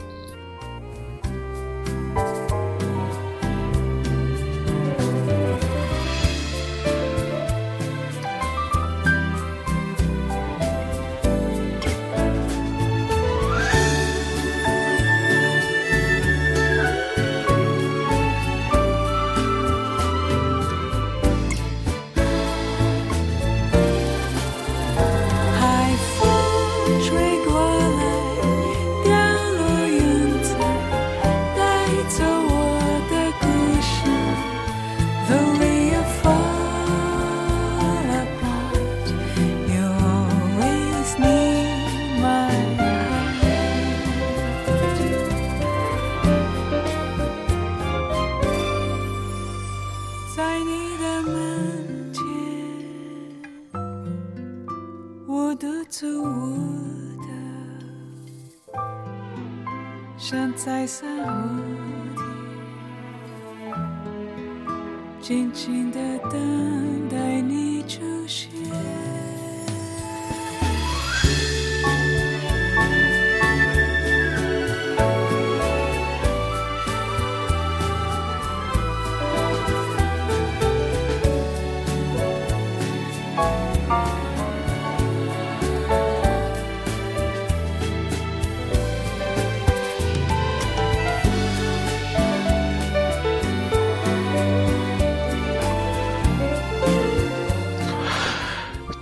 [60.67, 61.56] 像彩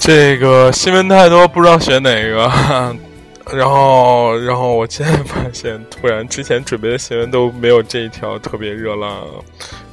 [0.06, 2.48] 这个新闻太多，不知道选哪个。
[3.52, 9.26] 然后，然后我现在发现，突然之前准备的新闻都没有这一条特别热浪，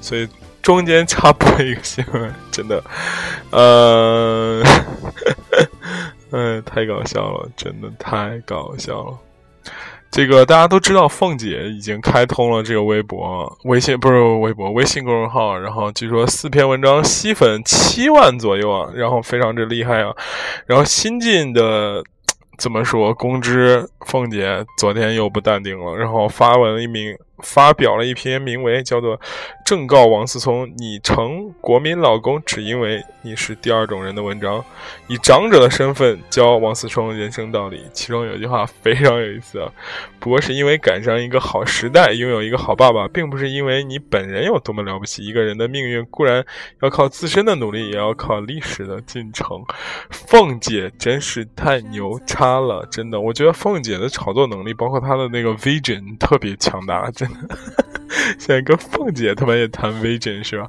[0.03, 0.29] 所以
[0.61, 2.85] 中间插播一个新闻，真的，
[3.53, 4.63] 呃，
[6.33, 9.19] 嗯， 太搞笑了，真的太搞笑了。
[10.13, 15.59] 这个大家都知道，凤姐已经开通了这个微博、微信，不是微博，微信公众号。
[15.59, 20.15] 然后据说四篇文章吸粉七万左右啊，然后非常之厉害啊。
[20.67, 22.05] 然后新进的。
[22.59, 23.13] 怎么说？
[23.15, 27.17] 公知凤姐昨天又不淡定了，然后发文一名。
[27.43, 29.18] 发表了一篇名为叫做
[29.64, 34.64] 《正告王思聪：你成国民老公只因为你是第二种人》的文章，
[35.09, 37.82] 以长者的身份教王思聪人生道理。
[37.93, 39.70] 其中有一句话非常有意思啊，
[40.18, 45.24] 不过是因为赶上一个好时代，拥有一个好爸爸，并不是因为你本人有多么了不起。
[45.24, 46.45] 一个人的命运固然
[46.82, 49.64] 要靠自身的努力，也要靠历史的进程。
[50.11, 57.28] 凤姐真是太牛叉了，真的，我觉得凤姐的炒作能力，包括她的那个 vision 特别强大，真。
[58.39, 60.68] 现在跟凤姐他们也谈 VJ 是吧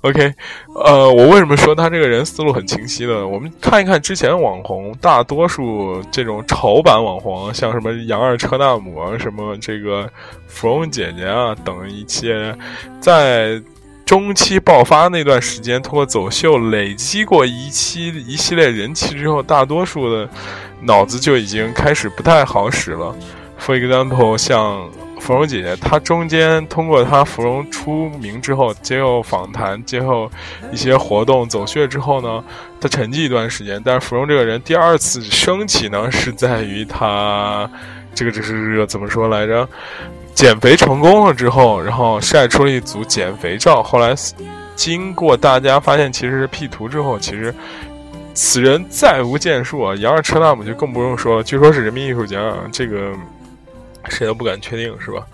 [0.00, 0.34] ？OK，
[0.74, 3.26] 呃，我为什么说他这个人思路很清晰呢？
[3.26, 10.10] 我们看一看之前网红，大多数这种潮版网红，像什么杨二车娜姆啊，什么这个
[10.48, 12.54] 芙蓉姐姐啊等一些，
[13.00, 13.62] 在
[14.04, 20.28] 中期爆发那段时间，通过走秀累积过一期一系列人气之后，大多数的
[20.82, 23.14] 脑子就已经开始不太好使了。
[23.60, 24.90] For example，像。
[25.20, 30.28] 芙蓉姐姐，她中间通过她芙蓉出名之后，接受访谈，接受
[30.72, 32.42] 一些活动走穴之后呢，
[32.80, 33.80] 她沉寂一段时间。
[33.84, 37.70] 但是芙蓉这个人第二次升起呢，是在于她
[38.14, 39.68] 这个这是怎么说来着？
[40.34, 43.82] 减肥成功了之后，然后晒出了一组减肥照。
[43.82, 44.14] 后来
[44.74, 47.54] 经过大家发现其实是 P 图之后，其实
[48.32, 49.94] 此人再无建树啊。
[49.96, 52.38] 杨二车纳姆就更不用说了，据说是人民艺术家，
[52.72, 53.12] 这个。
[54.08, 55.26] 谁都不敢确定，是吧？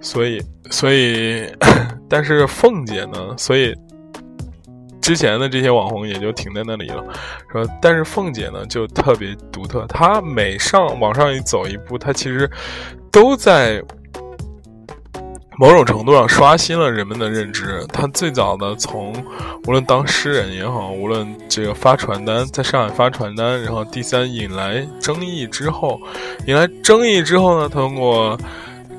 [0.00, 1.46] 所以，所以，
[2.08, 3.34] 但是凤姐呢？
[3.36, 3.74] 所以
[5.00, 7.04] 之前的这些网红也就停在那里了，
[7.50, 9.86] 说，但是凤姐呢，就特别独特。
[9.86, 12.50] 她每上往上一走一步，她其实
[13.10, 13.82] 都在
[15.56, 17.84] 某种程度上刷新了人们的认知。
[17.92, 19.12] 他最早的从
[19.66, 26.00] 无论当诗人也好，无论这个发传单，在上海发传单，然后第三引来争议之后。
[26.46, 28.38] 引来争议之后呢，通过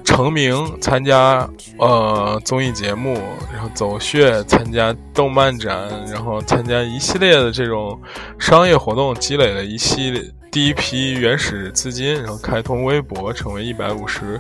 [0.04, 1.48] 成名、参加
[1.78, 3.20] 呃综艺节目，
[3.52, 8.00] 然后走穴、参加动漫展，然后参加一系列的这种
[8.40, 14.40] 商业活动，积累了一系列第一批原始资金，然后开通微博，成为一百五十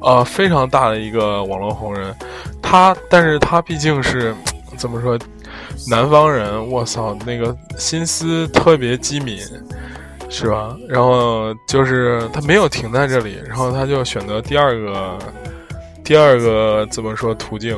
[0.00, 2.14] 呃非常大的一个网络红人。
[2.62, 4.34] 他，但是他毕竟是
[4.76, 5.18] 怎么说，
[5.88, 9.38] 南方人，我操，那个心思特别机敏。
[10.32, 10.76] 是吧？
[10.88, 15.18] 然后就是他没有停在这里，然后他就选择第二个，
[16.04, 17.76] 第二个怎么说途径，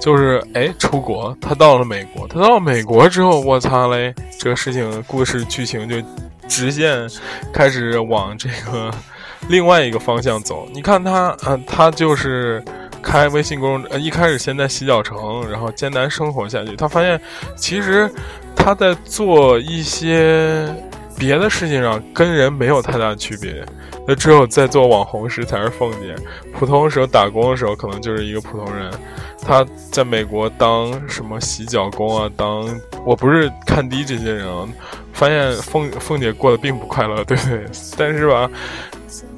[0.00, 1.32] 就是哎出国。
[1.40, 5.94] 他到了美国，他到了美国之后，我操嘞，这个事情故事剧情就
[6.48, 7.08] 直线
[7.52, 8.90] 开始往这个
[9.48, 10.68] 另外一个方向走。
[10.72, 12.62] 你看他，嗯，他就是
[13.02, 16.76] 开微信公众，一开始先在洗脚城，然后艰难生活下去。
[16.76, 17.20] 他发现
[17.56, 18.10] 其实
[18.54, 20.66] 他在做一些。
[21.14, 23.64] 别的事情上跟人没有太大区别，
[24.08, 26.16] 那只有在做网红时才是凤姐。
[26.52, 28.90] 普通时候打工的时候，可能就是一个普通人。
[29.40, 32.28] 他在美国当什么洗脚工啊？
[32.34, 32.66] 当
[33.04, 34.66] 我不是看低这些人啊，
[35.12, 37.66] 发现凤凤姐过得并不快乐，对不对？
[37.96, 38.50] 但是吧。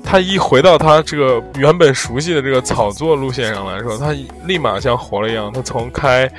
[0.04, 5.50] 他一回到他这个原本熟悉的这个炒作路线上来说，他立马像活了一样。
[5.52, 6.30] 他从开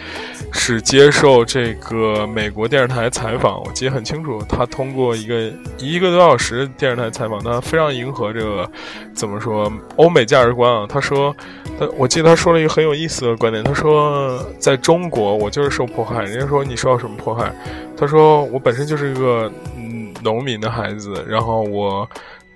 [0.53, 4.41] 始接受这个美国电视台采访，我记得很清楚。
[4.47, 8.69] 他通过一个一个多小时电视台采访，他非常迎合这个
[9.13, 10.85] 怎么说欧美价值观啊。
[10.87, 11.35] 他说，
[11.77, 13.61] 他我记得他说了一个很有意思的观点。
[13.61, 16.23] 他说，在中国我就是受迫害。
[16.23, 17.51] 人家说你受到什么迫害？
[17.97, 22.07] 他说我本身就是一个嗯农民的孩子，然后我。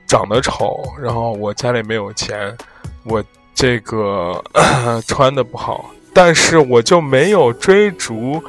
[0.09, 2.57] 长得丑，然后我家里没有钱，
[3.03, 4.43] 我这个
[5.07, 8.43] 穿的不好，但是我就没有追逐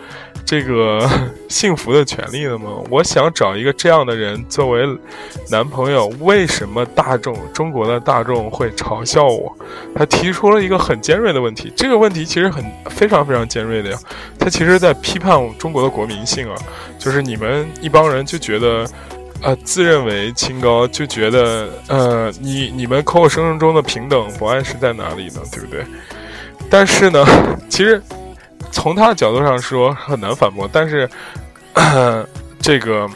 [0.47, 1.07] 这个
[1.51, 2.71] 幸福的权利了吗？
[2.89, 4.87] 我想找一个这样的人作为
[5.51, 9.55] 男朋友，为什么大众中国的大众会嘲笑我？
[9.95, 13.99] 他提出了一个很尖锐的问题，这个问题其实很非常非常尖锐的呀，
[14.39, 16.57] 他其实在批判中国的国民性啊，
[16.99, 18.87] 就是你们一帮人就觉得。
[19.43, 25.41] 呃，自认为清高，就觉得呃，你你们口口声声中的平等不爱是在哪里呢？
[25.51, 25.85] 对不对？
[26.71, 27.25] 但是呢，
[27.69, 28.03] 其实
[28.71, 30.69] 从他的角度上说很难反驳。
[30.71, 31.09] 但是
[32.61, 33.09] 这个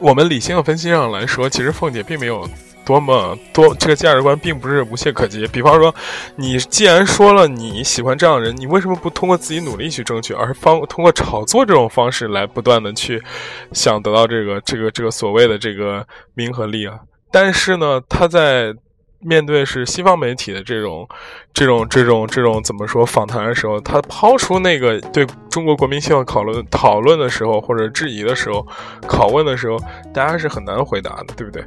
[0.00, 2.48] 我们理性的分析上来说，其实凤姐并没有
[2.90, 5.46] 多么多这个价值观，并不是无懈可击。
[5.46, 5.94] 比方说，
[6.34, 13.22] 你既然说了你喜欢这样的人，你为什么不通过自己努力去争取，而方通过炒作这种方式来不断的去
[13.70, 16.98] 想得到这个这个这个所谓的这个名和利啊？
[17.30, 18.74] 但是呢，他在。
[19.22, 21.06] 面对是西方媒体的这种、
[21.52, 28.66] 这种、这种、这种怎么说访谈的时候，他抛出那个对中国国民性讨论讨论的时候，或者质疑的时候、
[29.02, 29.78] 拷问的时候，
[30.14, 31.62] 大家是很难回答的，对不对？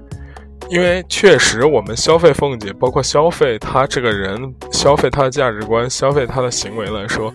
[0.74, 7.32] 因为确实，我们消费凤姐，包括消费他这个人、消费他的价值观、消费他的行为来说，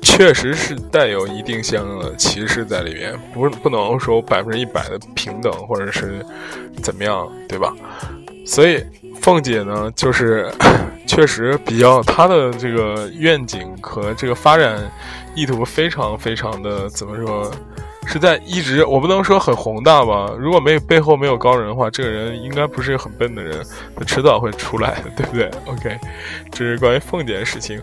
[0.00, 6.24] 确实是带有一定相应的歧视在里面，不不能说百分之一百的平等，或者是
[6.82, 7.70] 怎么样，对吧？
[8.46, 8.82] 所以。
[9.22, 10.50] 凤姐呢，就是
[11.06, 14.78] 确实比较她的这个愿景和这个发展
[15.34, 17.50] 意图非常非常的怎么说，
[18.06, 20.30] 是在一直我不能说很宏大吧。
[20.38, 23.64] 如果没有背后没有高人的话，这个人应该不是很笨的人，
[23.96, 25.98] 他迟早会出来的， 对不对？OK，
[26.50, 27.80] 这是关于凤姐的事情。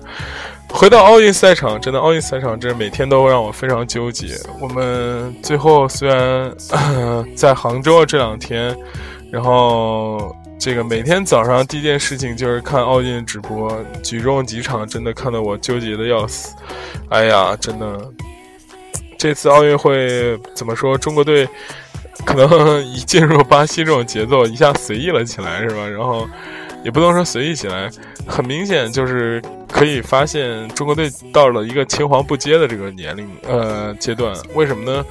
[0.70, 4.36] 回到奥运赛场，真的奥运赛场，真是每天都让我非常纠结。
[4.60, 6.54] 我们最后虽然
[7.36, 8.76] 在杭州这两天，
[9.32, 10.36] 然后。
[10.64, 16.56] 这个每天早上第一件事情就是看奥运直播，举重几场真的看得我纠结的要死。
[17.10, 18.00] 哎呀，真的，
[19.22, 20.98] 这次奥运会怎么说？
[20.98, 21.48] 中国队
[22.26, 25.88] 可能一进入巴西这种节奏，一下随意了起来，是吧？
[25.88, 26.28] 然后
[26.84, 27.88] 也不能说随意起来，
[28.26, 34.36] 很明显就是可以发现中国队到了一个青黄不接的这个年龄呃阶段。
[34.56, 35.06] 为什么呢？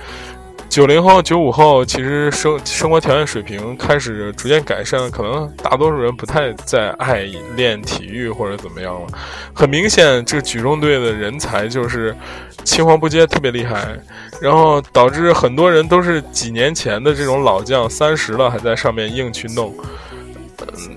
[0.71, 7.25] 九零后、九五后，其实生生活条件水平开始逐渐改善，可能大多数人不太再爱
[7.57, 9.09] 练体育或者怎么样了。
[9.53, 12.17] 很明显，这个举重队的人才就是
[12.63, 13.99] 青黄不接，特别厉害，
[14.41, 19.75] 然后导致很多人都是几年前的这种老将，三十了还在上面硬去弄。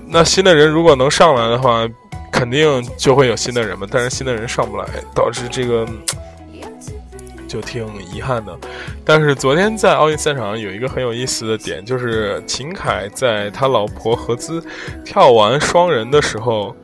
[0.06, 1.84] 那新的人如果能上来的话，
[2.30, 3.88] 肯定就会有新的人嘛。
[3.90, 5.84] 但是新的人上不来，导致这个。
[7.54, 8.58] 就挺遗憾的，
[9.04, 14.60] 但是昨天在奥运赛场上有一个很有意思的点，就是秦凯在他老婆何姿
[15.04, 16.74] 跳完双人的时候，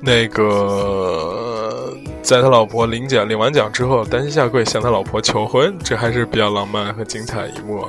[0.00, 7.84] 那个在他老婆领奖领完奖之后单膝下跪向他老婆求婚，这还是比较浪漫和精彩一幕。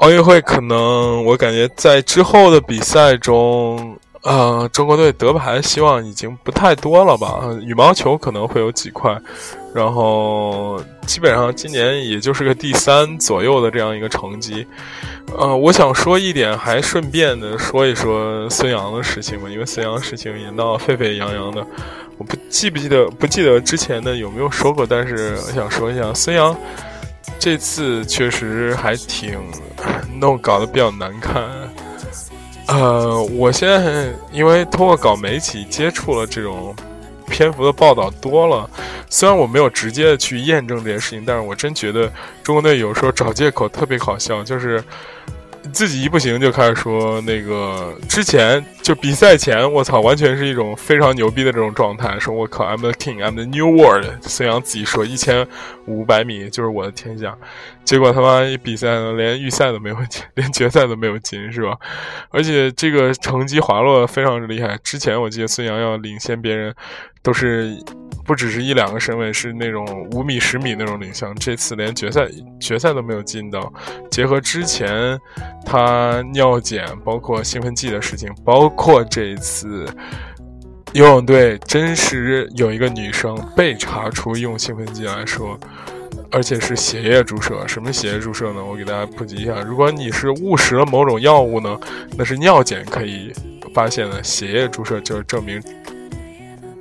[0.00, 3.96] 奥运会可能我感觉在之后的比赛中。
[4.24, 7.46] 呃，中国队得牌希望已经不太多了吧？
[7.62, 9.14] 羽毛球可能会有几块，
[9.74, 14.66] 然后基本上今年也就是个第三左右的这样一个成绩。
[15.36, 21.62] 呃，我想说一点，还顺便的说一说孙杨的事情吧，因为孙杨事情也闹得沸沸扬扬的。
[22.16, 26.56] 我不记不记得不记得之前的有没有说过，但是我想说一下，孙杨
[27.38, 29.38] 这次确实还挺
[30.18, 31.42] 弄搞得比较难看。
[32.66, 36.74] 呃，我现在因为通过搞媒体接触了这种
[37.28, 38.68] 篇幅的报道多了，
[39.08, 42.10] 虽然我没有直接的去验证这件事情，但是我真觉得
[42.42, 44.82] 中国队有时候找借口特别搞笑，就是。
[45.72, 52.20] 自己一不行就开始说那个之前就比赛前，我操，完全是一种非常牛逼的这种状态。
[52.20, 54.04] 说我靠，I'm the king，I'm the new world。
[54.20, 55.46] 孙杨自己说一千
[55.86, 57.36] 五百米就是我的天下，
[57.84, 61.78] 结果他妈一比赛呢，连预赛都没有进， 连决赛都没有进，是吧？
[62.30, 64.78] 而且这个成绩滑落非常之厉害。
[64.82, 66.74] 之前我记得孙杨要领先别人，
[67.22, 67.76] 都是。
[68.26, 71.30] 不只是一两个身位，是那种五米、十米那种领先。
[71.34, 72.26] 这次连决赛
[72.58, 73.70] 决赛都没有进到。
[74.10, 75.20] 结合之前
[75.62, 79.84] 他尿检，包括兴奋剂的事情，包括这一次
[80.94, 85.58] 游泳队真实有一个女生被查出用兴奋剂来说，
[86.30, 87.66] 而且是血液注射。
[87.66, 88.64] 什么血液注射呢？
[88.64, 91.76] 我给大家普及一下：如果你是误食了某种药物呢，
[92.16, 93.32] 那是尿检可以
[93.74, 95.60] 发现的；血液注射就是证明。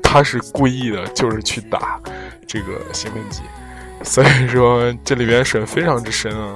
[0.03, 1.99] 他是故意的，就是去打
[2.45, 3.41] 这个兴奋剂，
[4.03, 6.53] 所以说这里边水非常之深啊。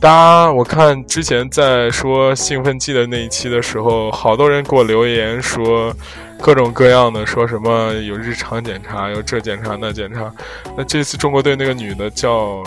[0.00, 5.94] 大家我看之前在说兴奋剂的那一期的时候，好多人给我留言说
[6.42, 10.30] 各种各样的，说什么有日常检查，有这检查那检查。
[10.76, 12.64] 那这次中国队那个女的叫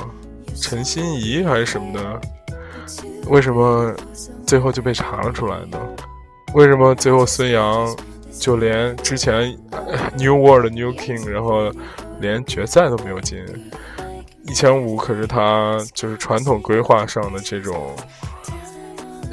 [0.61, 2.21] 陈心怡还是什么的，
[3.27, 3.93] 为什么
[4.47, 5.77] 最后就被查了出来呢？
[6.53, 7.93] 为什么最后孙杨？
[8.37, 9.57] 就连之前
[10.17, 11.71] New World New King，然后
[12.19, 13.39] 连决赛都没有进。
[14.45, 17.95] 一千五可是他就是传统规划上的这种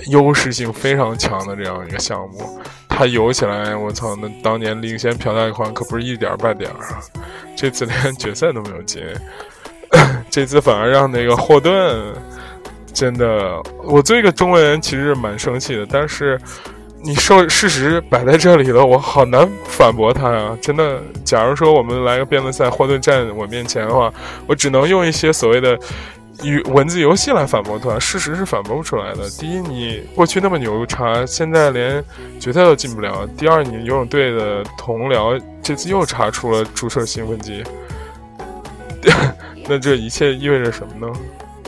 [0.07, 2.61] 优势性非常强的这样一个项目。
[2.95, 7.01] 他游起来，我操，那当年领先朴泰桓可不是一点半点儿啊！
[7.57, 9.03] 这次连决赛都没有进，
[10.31, 12.15] 这次反而让那个霍顿
[12.93, 15.87] 真的，我作为一个中国人，其实蛮生气的。
[15.91, 16.39] 但是，
[17.03, 20.57] 你说事实摆在这里了，我好难反驳他呀！
[20.61, 24.13] 真的，假如说我们来个辩论赛，霍顿站我面前的话，
[24.47, 25.77] 我只能用一些所谓的
[26.43, 27.99] 与文字游戏来反驳他。
[27.99, 29.29] 事实是反驳不出来的。
[29.39, 32.03] 第一，你过去那么牛叉，现在连
[32.41, 37.63] 决赛都进不了；第二，你游泳队的同僚这次又查出了注射兴奋剂，
[39.69, 41.13] 那这一切意味着什么呢？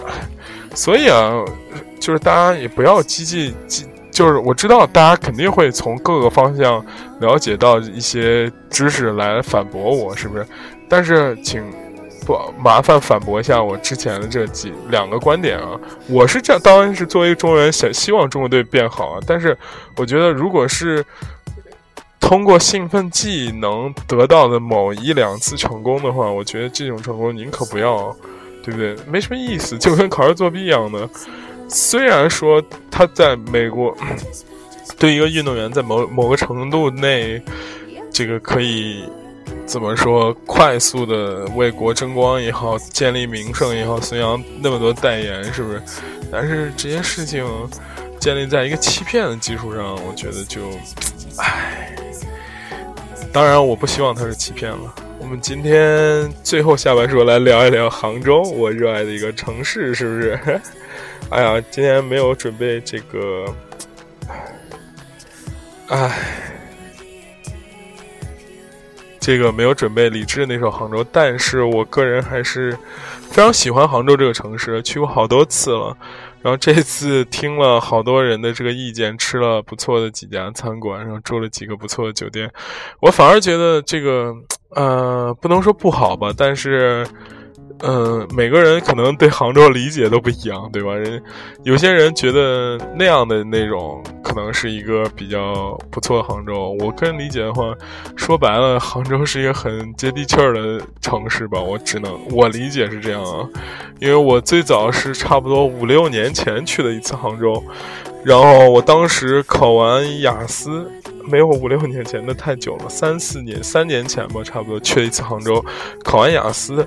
[0.75, 1.33] 所以啊，
[2.01, 6.85] 就是大家也不要激进激，就是我知道大家肯定会从各个方向
[7.20, 10.47] 了解到一些知识来反驳我，是不是？
[10.89, 11.62] 但是请
[12.25, 15.79] 不麻烦反驳一下我之前的这几两个观点啊！
[16.09, 19.20] 我是这样，当然是作为中国人，想希望中国队变好啊。
[19.27, 19.57] 但是
[19.97, 21.05] 我觉得，如果是
[22.18, 28.14] 通过兴奋剂能得到的某一两次成功的话，我觉得这种成功您可不要。
[28.64, 28.97] 对不对？
[29.07, 31.07] 没什么意思，就跟考试作弊一样的。
[31.68, 33.95] 虽然说他在美国，
[34.99, 37.43] 对一个运动员在某某个程度内，
[38.11, 39.05] 这个可以
[39.66, 45.82] 怎么说，快速的为国争光也好，建立名声也好，孙杨那么多代言，是不是？
[46.30, 47.47] 但是这些事情
[48.20, 50.70] 建立在一个欺骗的基础上，我觉得就，
[51.38, 51.95] 唉。
[53.32, 54.95] 当然，我不希望他是欺骗了。
[55.18, 60.61] 我们今天最后下半说来聊一聊杭州，我热爱的一个城市，是不是？
[61.30, 63.47] 哎呀，今天没有准备这个，
[65.88, 66.12] 哎，
[69.27, 72.77] 这个没有准备李志那首《杭州》，但是我个人还是
[73.31, 75.97] 非常喜欢杭州这个城市，去过好多次了。
[76.43, 82.53] 然后这次听了好多人的这个意见，吃了不错的几家餐馆，然后住了几个不错的酒店，
[83.01, 84.35] 我反而觉得这个。
[84.77, 87.07] 呃，不能说不好吧，但是，
[87.79, 90.93] 嗯，每个人可能对杭州理解都不一样，对吧？
[90.95, 91.22] 人
[91.62, 94.03] 有些人觉得那样的那种
[94.35, 96.76] 可能是一个比较不错的杭州。
[96.80, 97.72] 我个人理解的话，
[98.16, 101.61] 说白了，杭州是一个很接地气儿的城市吧。
[101.61, 103.49] 我只能我理解是这样啊，
[104.01, 107.62] 因为我最早是差不多五六年前去的一次杭州，
[108.24, 110.91] 然后我当时考完雅思。
[111.26, 115.64] 没有五六年前的太久了，三四年、三年前吧，差不多去了一次杭州，
[116.05, 116.87] 考完雅思，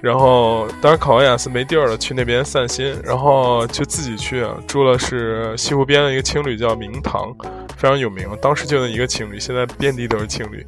[0.00, 7.34] 然后当时考完雅思没地儿了，去那边散心，然后就自己去住了，是西湖边的一个青旅，叫明堂，
[7.76, 8.28] 非常有名。
[8.40, 10.64] 当时就那一个青旅，现在遍地都是青旅，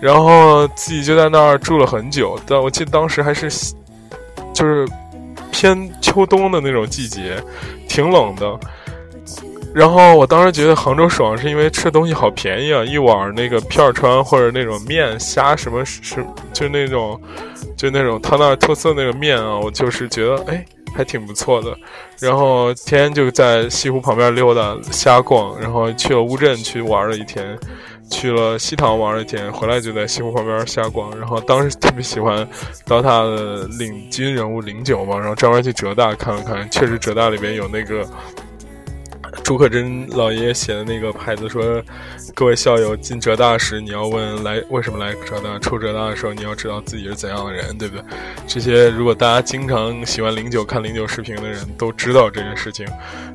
[0.00, 2.38] 然后自己就在那儿住了很久。
[2.46, 3.48] 但我记得当时还是
[4.52, 4.84] 就是
[5.52, 7.36] 偏秋冬的那种季节，
[7.88, 8.58] 挺冷的。
[9.76, 12.82] 然后我当时觉得杭州爽，是因为吃东西好便宜啊！
[12.82, 17.20] 一碗那个片儿川或者那种面虾什么是就那种，
[17.76, 20.64] 就那种他那特色那个面啊，我就是觉得哎
[20.94, 21.76] 还挺不错的。
[22.20, 27.54] 然后天天就在西湖旁边溜达瞎逛，然后去了乌镇去玩了一天，
[28.10, 31.14] 去了西塘玩了一天，回来就在西湖旁边瞎逛。
[31.18, 32.48] 然后当时特别喜欢
[32.86, 38.02] DOTA 的领军人物零九嘛，然后专门去浙大看了看，确实浙大里边有那个。
[39.42, 41.80] 朱可桢老爷爷写的那个牌子说
[42.34, 48.04] ：“各位校友进浙大时，你要问来为什么来浙大；出浙大的时候，你要知道自己是怎样的人，对不对？
[48.46, 52.86] 这些如果大家经常喜欢零九看零九视频的人都知道这件事情，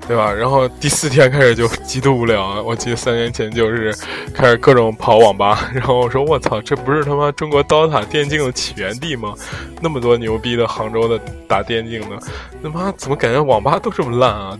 [0.07, 0.31] 对吧？
[0.33, 2.61] 然后第四天开始就极度无聊啊！
[2.61, 3.95] 我记得三年前就是
[4.33, 9.33] 开始各种跑网吧，然后我说我操，这不是他妈中国刀塔电竞的起源地吗？
[9.81, 12.17] 那么多牛逼的杭州的打电竞的，
[12.61, 14.59] 他妈怎么感觉网吧都这么烂啊？”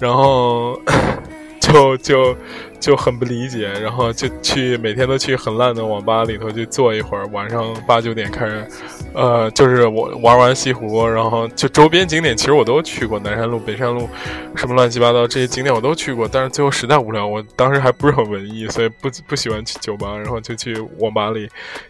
[0.00, 0.78] 然后，
[1.60, 2.36] 就就
[2.78, 8.68] 就很不理解，然后就去每天都去很烂的网吧里头去坐一会儿，晚上八九点开始，
[9.14, 14.06] 呃，就是我玩完西湖，然后就周边景点其实我都去过，南山路、北山路，
[14.54, 21.48] 什么乱七八糟这些景点我都去过，但是最后实在无聊，我当时还不是很文艺，所以不不喜欢去酒吧，然后就去网吧里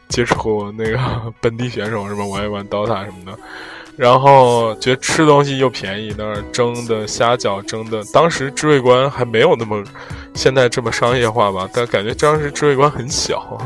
[0.09, 0.99] 接触那个
[1.43, 3.39] 本地选手，什么玩一玩 DOTA 什么的。
[3.97, 9.83] 然后觉得吃东西又便宜，那儿蒸的虾饺蒸的，当时知味观还没有那么
[10.35, 13.57] 现在这么商业化吧，但感觉当时知味观很小。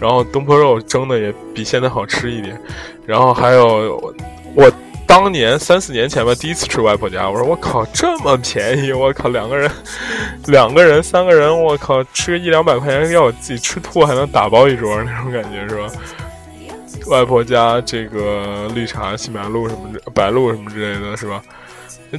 [0.00, 2.60] 然后东坡肉蒸的也比现在好吃一点。
[3.06, 4.14] 然后还有
[4.54, 4.70] 我
[5.06, 9.70] 当年三四年前吧，第一次吃外婆家，我说我靠这么便宜，我靠两个人
[10.46, 15.88] 两个人三个人，我靠吃个一两百块钱要我自己吃吐还能打包一桌那种感觉是吧？
[17.08, 21.42] 外婆家这个绿茶西白路什么白鹿什么之类的是吧？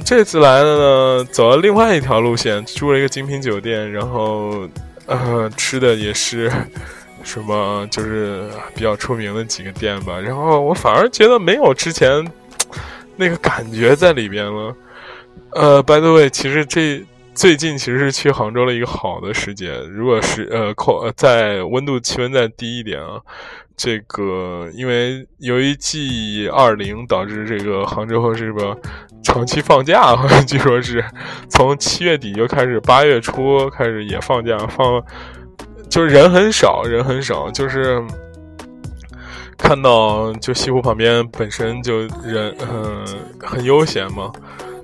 [0.04, 4.68] 这次来的呢，走了另外一条路线，住了一个精品酒店，然后
[5.06, 6.50] 呃吃的也是
[7.24, 10.18] 什么就是比较出名的几个店吧。
[10.20, 12.24] 然后我反而觉得没有之前
[13.16, 14.74] 那个感觉在里边了。
[15.52, 19.82] 呃，by the way，其实这最近其实是去杭州的一个好的时间。
[19.90, 23.20] 如果是呃，扣在温度气温再低一点啊，
[23.82, 28.78] 这个因为由于 G 二零导致这个杭州是个
[29.22, 30.14] 长期放假，
[30.46, 31.02] 据说是
[31.48, 35.02] 从七月底就开始，八月初开始也放假，放
[35.88, 38.04] 就是人很少，人很少，就是
[39.56, 43.02] 看到就西湖旁边本身就人嗯
[43.42, 44.30] 很悠闲嘛。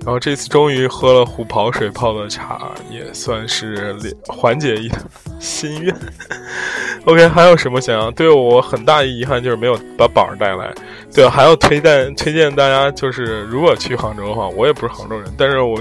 [0.07, 3.93] 然后这次终于喝了虎跑水泡的茶，也算是
[4.25, 4.89] 缓解一
[5.37, 5.93] 心愿。
[7.03, 8.09] OK，还有什么想要？
[8.11, 10.73] 对我很大遗憾就是没有把宝儿带来。
[11.13, 15.77] 对，还要推荐推荐大家，就是如果去杭州的话，我也不是杭州人，但是我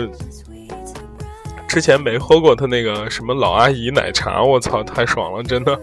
[1.69, 5.81] 之前没喝过他那个什么老阿姨奶茶，我操，太爽了，真的！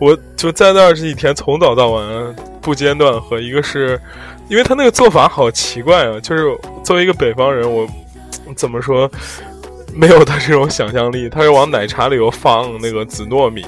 [0.00, 4.00] 我就在那儿这几天从早到晚不间断喝，一个是。
[4.48, 6.20] 因为他那个做法好奇怪啊！
[6.20, 7.88] 就是作为一个北方人，我
[8.54, 9.10] 怎么说
[9.94, 11.28] 没有他这种想象力？
[11.28, 13.64] 他是往奶茶里头放那个紫糯米、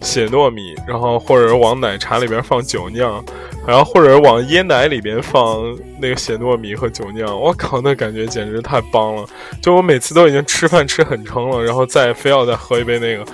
[0.00, 3.22] 血糯米，然后或者往奶茶里边放酒酿，
[3.66, 7.38] 然后或者往椰奶里边放那个血糯米和酒酿。
[7.38, 9.26] 我靠，那感觉简直太棒了！
[9.60, 13.24] 就我每次都已经吃饭吃很撑了，然后再非要再喝一杯那个，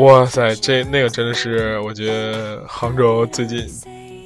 [0.00, 3.66] 哇塞，这那个真的是我觉得杭州最近。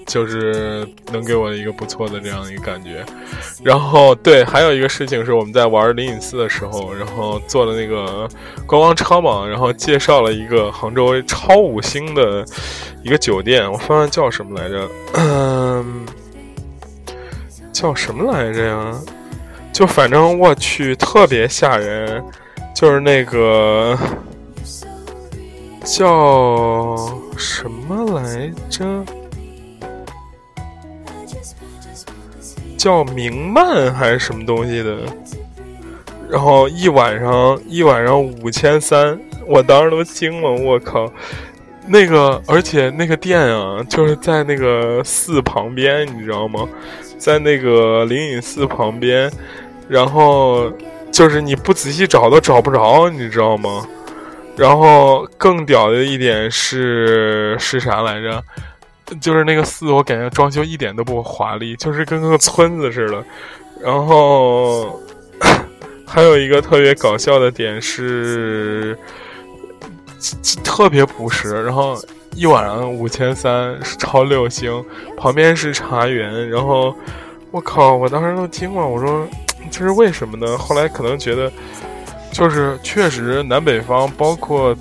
[0.09, 3.05] 就是能给我一个不错的这样一个感觉，
[3.63, 8.27] 然后对，还有一个事情是我们在玩灵隐寺的时候，然后做了那个
[8.67, 12.43] 观光车嘛，然后介绍了一个杭州超五星的
[13.03, 14.89] 一个酒店，我翻翻叫什么来着？
[15.13, 16.07] 嗯，
[17.71, 18.99] 叫什么来着呀？
[19.75, 22.25] 就反正我去特别吓人，
[22.75, 23.97] 就是那个
[25.85, 26.97] 叫
[27.37, 29.05] 什么来着？
[32.79, 35.01] 叫明曼还是什么东西的，
[36.31, 41.13] 然后一晚上一晚上五千三，我当时都惊了，我靠！
[41.89, 46.69] 那个而且那个店啊，就是在那个寺旁边，你知道吗？
[47.19, 49.29] 在那个灵隐寺旁边，
[49.89, 50.73] 然后
[51.11, 53.85] 就是你不仔细找都找不着，你知道吗？
[54.57, 58.45] 然后更屌的一点是是啥来着？
[59.21, 63.25] 就是那个寺，我感觉装修一点都不华丽，就是跟个村子似的。
[63.81, 65.01] 然后
[66.07, 68.99] 还有一个特别搞笑的点是，
[70.63, 71.63] 特别朴实。
[71.65, 71.97] 然后
[72.35, 74.85] 一晚上五千三，超六星，
[75.17, 76.51] 旁边是茶园。
[76.51, 76.95] 然后
[77.51, 79.27] 我靠，我当时都惊了，我说
[79.71, 80.59] 这是为什么呢？
[80.59, 81.51] 后来可能觉得，
[82.31, 84.77] 就是确实南北方包括。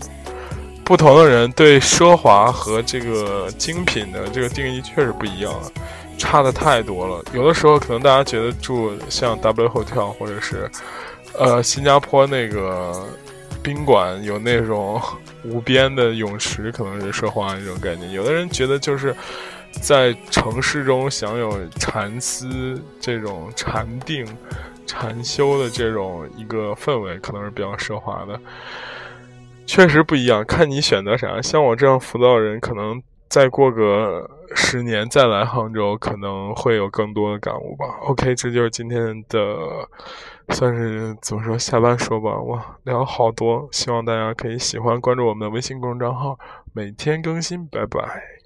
[0.88, 5.54] 不同的人对奢华和这个精品的这个定义确实不一样，
[6.18, 7.22] 差的太多了。
[7.34, 10.72] 有的时候可能大家觉得住像 W Hotel 或者是，
[11.38, 13.06] 呃，新加坡那个
[13.62, 15.02] 宾馆有那种
[15.44, 18.10] 无边的泳池，可能是奢华一种概念。
[18.14, 19.14] 有的人觉得就是
[19.82, 24.26] 在城市中享有禅思这种禅定、
[24.86, 28.40] 禅修的这种一个氛围，可能是比较奢华的。
[29.68, 31.40] 确实不一样，看你选择啥。
[31.42, 33.00] 像我这样浮躁的人，可能
[33.30, 37.86] 再过个十年再来杭州，可能会有更多的感悟吧。
[38.04, 39.88] OK，这就是今天的，
[40.50, 42.40] 算是怎么说下班说吧。
[42.40, 46.40] 哇，聊好多，希望大家可以喜欢，关注我们的微信公众账号，
[46.74, 47.68] 每天更新。
[47.68, 48.37] 拜拜。